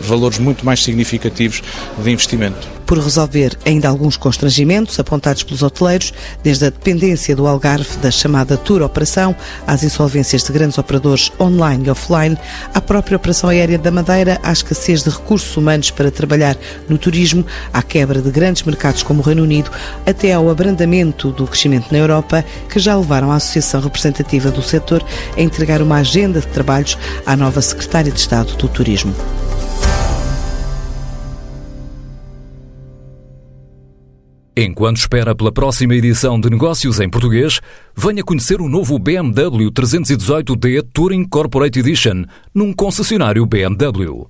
valores 0.00 0.38
muito 0.38 0.64
mais 0.64 0.82
significativos 0.82 1.62
de 1.98 2.10
investimento 2.10 2.76
por 2.86 2.98
resolver 2.98 3.58
ainda 3.66 3.88
alguns 3.88 4.16
constrangimentos 4.16 4.98
apontados 4.98 5.42
pelos 5.42 5.62
hoteleiros, 5.62 6.14
desde 6.42 6.66
a 6.66 6.70
dependência 6.70 7.34
do 7.34 7.46
Algarve 7.46 7.96
da 7.98 8.10
chamada 8.10 8.56
Tour 8.56 8.82
Operação, 8.82 9.34
às 9.66 9.82
insolvências 9.82 10.44
de 10.44 10.52
grandes 10.52 10.78
operadores 10.78 11.32
online 11.40 11.86
e 11.86 11.90
offline, 11.90 12.38
à 12.72 12.80
própria 12.80 13.16
Operação 13.16 13.50
Aérea 13.50 13.78
da 13.78 13.90
Madeira, 13.90 14.38
à 14.42 14.52
escassez 14.52 15.02
de 15.02 15.10
recursos 15.10 15.56
humanos 15.56 15.90
para 15.90 16.10
trabalhar 16.10 16.56
no 16.88 16.96
turismo, 16.96 17.44
à 17.72 17.82
quebra 17.82 18.22
de 18.22 18.30
grandes 18.30 18.62
mercados 18.62 19.02
como 19.02 19.20
o 19.20 19.24
Reino 19.24 19.42
Unido, 19.42 19.70
até 20.06 20.32
ao 20.32 20.48
abrandamento 20.48 21.32
do 21.32 21.46
crescimento 21.46 21.90
na 21.90 21.98
Europa, 21.98 22.44
que 22.70 22.78
já 22.78 22.96
levaram 22.96 23.32
a 23.32 23.36
Associação 23.36 23.80
Representativa 23.80 24.50
do 24.50 24.62
Setor 24.62 25.04
a 25.36 25.40
entregar 25.40 25.82
uma 25.82 25.96
agenda 25.96 26.40
de 26.40 26.46
trabalhos 26.46 26.96
à 27.24 27.36
nova 27.36 27.60
Secretária 27.60 28.12
de 28.12 28.20
Estado 28.20 28.54
do 28.56 28.68
Turismo. 28.68 29.14
Enquanto 34.58 34.96
espera 34.96 35.34
pela 35.34 35.52
próxima 35.52 35.94
edição 35.94 36.40
de 36.40 36.48
Negócios 36.48 36.98
em 36.98 37.10
Português, 37.10 37.60
venha 37.94 38.24
conhecer 38.24 38.58
o 38.58 38.70
novo 38.70 38.98
BMW 38.98 39.70
318D 39.70 40.82
Touring 40.94 41.28
Corporate 41.28 41.78
Edition 41.78 42.24
num 42.54 42.72
concessionário 42.72 43.44
BMW. 43.44 44.26